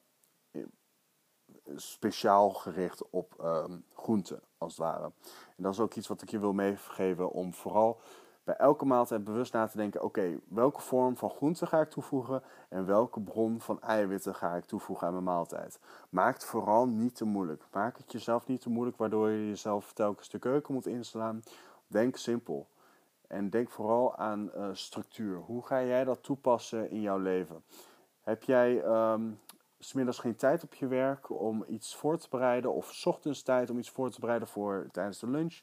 speciaal 1.75 2.49
gericht 2.49 3.09
op 3.09 3.33
um, 3.43 3.85
groenten, 3.93 4.41
als 4.57 4.77
het 4.77 4.85
ware. 4.85 5.11
En 5.57 5.63
dat 5.63 5.73
is 5.73 5.79
ook 5.79 5.93
iets 5.93 6.07
wat 6.07 6.21
ik 6.21 6.29
je 6.29 6.39
wil 6.39 6.53
meegeven 6.53 7.31
om 7.31 7.53
vooral 7.53 7.99
bij 8.45 8.55
elke 8.55 8.85
maaltijd 8.85 9.23
bewust 9.23 9.53
na 9.53 9.67
te 9.67 9.77
denken: 9.77 10.03
oké, 10.03 10.39
welke 10.47 10.81
vorm 10.81 11.17
van 11.17 11.29
groente 11.29 11.65
ga 11.65 11.81
ik 11.81 11.89
toevoegen 11.89 12.43
en 12.69 12.85
welke 12.85 13.21
bron 13.21 13.61
van 13.61 13.81
eiwitten 13.81 14.35
ga 14.35 14.55
ik 14.55 14.65
toevoegen 14.65 15.07
aan 15.07 15.13
mijn 15.13 15.25
maaltijd. 15.25 15.79
Maak 16.09 16.33
het 16.33 16.45
vooral 16.45 16.87
niet 16.87 17.15
te 17.15 17.25
moeilijk. 17.25 17.63
Maak 17.71 17.97
het 17.97 18.11
jezelf 18.11 18.47
niet 18.47 18.61
te 18.61 18.69
moeilijk, 18.69 18.97
waardoor 18.97 19.29
je 19.29 19.47
jezelf 19.47 19.93
telkens 19.93 20.29
de 20.29 20.39
keuken 20.39 20.73
moet 20.73 20.85
inslaan. 20.85 21.43
Denk 21.87 22.17
simpel. 22.17 22.67
En 23.27 23.49
denk 23.49 23.69
vooral 23.69 24.15
aan 24.15 24.51
uh, 24.55 24.67
structuur. 24.71 25.37
Hoe 25.37 25.65
ga 25.65 25.83
jij 25.83 26.03
dat 26.03 26.23
toepassen 26.23 26.89
in 26.89 27.01
jouw 27.01 27.19
leven? 27.19 27.63
Heb 28.21 28.43
jij 28.43 28.83
um, 28.83 29.39
smiddags 29.79 30.19
geen 30.19 30.35
tijd 30.35 30.63
op 30.63 30.73
je 30.73 30.87
werk 30.87 31.29
om 31.29 31.63
iets 31.67 31.95
voor 31.95 32.17
te 32.17 32.27
bereiden, 32.29 32.73
of 32.73 33.05
ochtends 33.05 33.41
tijd 33.41 33.69
om 33.69 33.77
iets 33.77 33.89
voor 33.89 34.09
te 34.09 34.19
bereiden 34.19 34.47
voor 34.47 34.87
tijdens 34.91 35.19
de 35.19 35.29
lunch? 35.29 35.61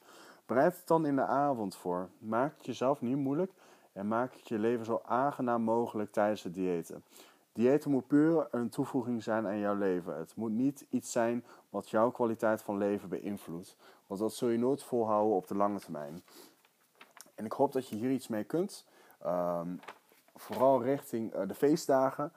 Bereid 0.53 0.77
het 0.77 0.87
dan 0.87 1.07
in 1.07 1.17
de 1.17 1.27
avond 1.27 1.77
voor. 1.77 2.09
Maak 2.19 2.57
het 2.57 2.67
jezelf 2.67 3.01
niet 3.01 3.17
moeilijk 3.17 3.53
en 3.93 4.09
maak 4.09 4.35
het 4.35 4.49
je 4.49 4.59
leven 4.59 4.85
zo 4.85 5.01
aangenaam 5.05 5.63
mogelijk 5.63 6.13
tijdens 6.13 6.43
het 6.43 6.55
diëten. 6.55 7.05
Diëten 7.53 7.91
moet 7.91 8.07
puur 8.07 8.49
een 8.51 8.69
toevoeging 8.69 9.23
zijn 9.23 9.47
aan 9.47 9.59
jouw 9.59 9.75
leven. 9.75 10.17
Het 10.17 10.37
moet 10.37 10.51
niet 10.51 10.87
iets 10.91 11.13
zijn 11.13 11.45
wat 11.71 11.91
jouw 11.91 12.11
kwaliteit 12.11 12.63
van 12.63 12.79
leven 12.79 13.09
beïnvloedt. 13.09 13.77
Want 14.07 14.21
dat 14.21 14.35
zul 14.35 14.49
je 14.49 14.59
nooit 14.59 14.83
volhouden 14.83 15.37
op 15.37 15.47
de 15.47 15.57
lange 15.57 15.81
termijn. 15.81 16.23
En 17.35 17.45
ik 17.45 17.53
hoop 17.53 17.73
dat 17.73 17.89
je 17.89 17.97
hier 17.97 18.11
iets 18.11 18.29
mee 18.29 18.45
kunt. 18.45 18.87
Um, 19.27 19.81
vooral 20.37 20.83
richting 20.83 21.35
uh, 21.35 21.49
de 21.49 21.55
feestdagen. 21.55 22.33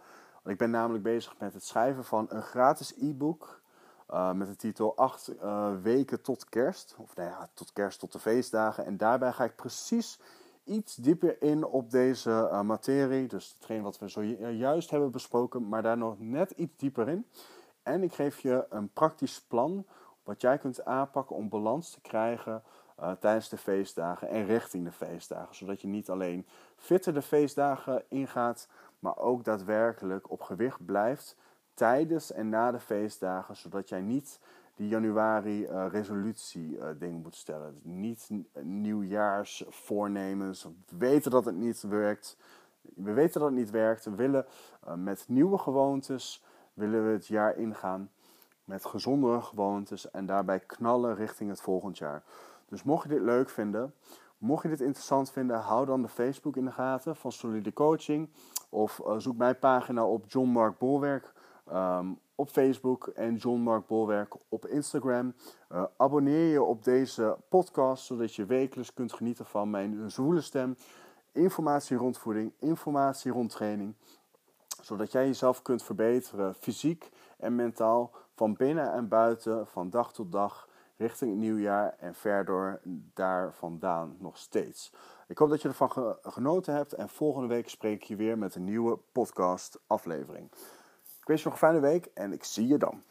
Ik 0.46 0.58
ben 0.58 0.70
namelijk 0.70 1.04
bezig 1.04 1.36
met 1.40 1.54
het 1.54 1.64
schrijven 1.64 2.06
van 2.06 2.26
een 2.30 2.44
gratis 2.44 2.94
e-book 3.02 3.62
uh, 4.10 4.32
met 4.32 4.48
de 4.48 4.56
titel 4.56 4.96
8 4.96 5.30
uh, 5.30 5.36
eh, 5.42 5.82
weken 5.82 6.22
tot 6.22 6.50
kerst. 6.50 6.96
Of 6.98 7.16
nou 7.16 7.30
ja, 7.30 7.50
tot 7.54 7.74
kerst, 7.74 8.00
tot 8.00 8.12
de 8.12 8.20
feestdagen. 8.20 8.86
En 8.86 8.98
daarbij 8.98 9.32
ga 9.32 9.44
ik 9.44 9.56
precies 9.56 10.20
iets 10.64 10.96
dieper 10.96 11.42
in 11.42 11.66
op 11.66 11.92
deze 11.92 12.30
uh, 12.30 12.62
materie. 12.62 13.28
Dus 13.28 13.54
hetgeen 13.58 13.82
wat 13.82 14.00
we 14.00 14.08
zojuist 14.08 14.90
hebben 14.90 15.12
besproken, 15.12 15.68
maar 15.70 15.82
daar 15.82 15.98
nog 15.98 16.20
net 16.20 16.52
iets 16.52 16.78
dieper 16.78 17.10
in. 17.10 17.28
En 17.84 18.04
ik 18.04 18.14
geef 18.14 18.40
je 18.40 18.66
een 18.70 18.90
praktisch 18.90 19.42
plan 19.42 19.86
wat 20.24 20.42
jij 20.42 20.58
kunt 20.58 20.86
aanpakken 20.86 21.36
om 21.36 21.50
balans 21.50 21.92
te 21.92 22.02
krijgen 22.02 22.64
tijdens 23.20 23.50
de 23.50 23.58
feestdagen 23.58 24.30
en 24.30 24.46
richting 24.46 24.86
de 24.86 24.92
feestdagen. 24.92 25.56
Zodat 25.56 25.82
je 25.82 25.88
niet 25.88 26.10
alleen 26.10 26.48
fitter 26.76 27.14
de 27.14 27.22
feestdagen 27.22 28.04
ingaat, 28.10 28.68
maar 29.00 29.18
ook 29.18 29.44
daadwerkelijk 29.44 30.32
op 30.32 30.42
gewicht 30.42 30.86
blijft 30.86 31.36
tijdens 31.76 32.32
en 32.32 32.50
na 32.50 32.72
de 32.72 32.80
feestdagen, 32.80 33.56
zodat 33.56 33.90
jij 33.90 34.02
niet 34.02 34.40
die 34.76 34.88
januari 34.88 35.64
uh, 35.64 35.86
resolutie 35.92 36.78
uh, 36.78 36.88
ding 37.00 37.24
moet 37.24 37.36
stellen. 37.36 37.76
Niet 37.84 38.30
nieuwjaarsvoornemens. 38.62 40.64
We 40.64 40.98
weten 40.98 41.32
dat 41.32 41.46
het 41.46 41.56
niet 41.56 41.82
werkt. 41.82 42.38
We 42.82 43.14
weten 43.14 43.40
dat 43.40 43.50
het 43.50 43.60
niet 43.60 43.72
werkt. 43.72 44.06
We 44.06 44.16
willen 44.16 44.46
uh, 44.88 44.94
met 44.94 45.26
nieuwe 45.28 45.58
gewoontes 45.58 46.44
willen 46.74 47.06
we 47.06 47.12
het 47.12 47.28
jaar 47.28 47.58
ingaan. 47.58 48.10
Met 48.64 48.86
gezondere 48.86 49.42
gewoontes 49.42 50.12
en 50.12 50.26
daarbij 50.26 50.60
knallen 50.60 51.16
richting 51.16 51.50
het 51.50 51.62
volgend 51.62 51.98
jaar. 51.98 52.24
Dus 52.70 52.84
mocht 52.84 53.04
je 53.04 53.10
dit 53.10 53.22
leuk 53.22 53.50
vinden, 53.50 53.94
mocht 54.38 54.64
je 54.64 54.70
dit 54.70 54.82
interessant 54.82 55.32
vinden, 55.32 55.60
hou 55.60 55.86
dan 55.86 56.02
de 56.02 56.08
Facebook 56.08 56.56
in 56.56 56.66
de 56.66 56.72
gaten 56.72 57.16
van 57.16 57.32
Solide 57.32 57.74
Coaching. 57.74 58.30
Of 58.70 59.02
zoek 59.18 59.38
mijn 59.38 59.60
pagina 59.60 60.06
op 60.06 60.24
John 60.28 60.50
Mark 60.50 60.78
Bolwerk. 60.78 61.34
Um, 61.74 62.20
op 62.36 62.50
Facebook 62.50 63.08
en 63.08 63.36
John 63.36 63.60
Mark 63.60 63.88
Bolwerk 63.88 64.36
op 64.50 64.66
Instagram. 64.66 65.34
Uh, 65.72 65.84
abonneer 65.98 66.52
je 66.52 66.64
op 66.64 66.84
deze 66.84 67.38
podcast, 67.50 68.06
zodat 68.06 68.36
je 68.36 68.46
wekelijks 68.46 68.94
kunt 68.94 69.14
genieten 69.14 69.46
van 69.46 69.70
mijn 69.70 70.12
zwoele 70.12 70.42
stem. 70.42 70.78
Informatie 71.32 71.98
rond 71.98 72.18
voeding, 72.18 72.54
informatie 72.60 73.32
rond 73.32 73.52
training. 73.52 73.96
Zodat 74.82 75.12
jij 75.12 75.26
jezelf 75.26 75.62
kunt 75.62 75.84
verbeteren, 75.84 76.56
fysiek 76.56 77.10
en 77.38 77.56
mentaal, 77.56 78.12
van 78.36 78.54
binnen 78.54 78.92
en 78.92 79.08
buiten, 79.08 79.68
van 79.68 79.90
dag 79.90 80.14
tot 80.14 80.32
dag, 80.32 80.70
richting 80.98 81.32
het 81.32 81.40
nieuwjaar 81.40 81.96
en 82.00 82.16
verder 82.16 82.82
daar 83.14 83.54
vandaan 83.54 84.16
nog 84.20 84.38
steeds. 84.38 84.94
Ik 85.28 85.38
hoop 85.38 85.50
dat 85.50 85.62
je 85.62 85.68
ervan 85.68 86.18
genoten 86.22 86.74
hebt 86.74 86.94
en 86.94 87.10
volgende 87.10 87.48
week 87.48 87.70
spreek 87.70 88.02
ik 88.02 88.08
je 88.08 88.16
weer 88.16 88.38
met 88.38 88.56
een 88.56 88.64
nieuwe 88.64 89.00
podcast 89.12 89.80
aflevering. 89.88 90.52
Ik 91.26 91.32
wens 91.32 91.44
je 91.44 91.50
nog 91.50 91.62
een 91.62 91.68
fijne 91.68 91.88
week 91.88 92.08
en 92.14 92.34
ik 92.34 92.44
zie 92.44 92.68
je 92.68 92.78
dan. 92.78 93.04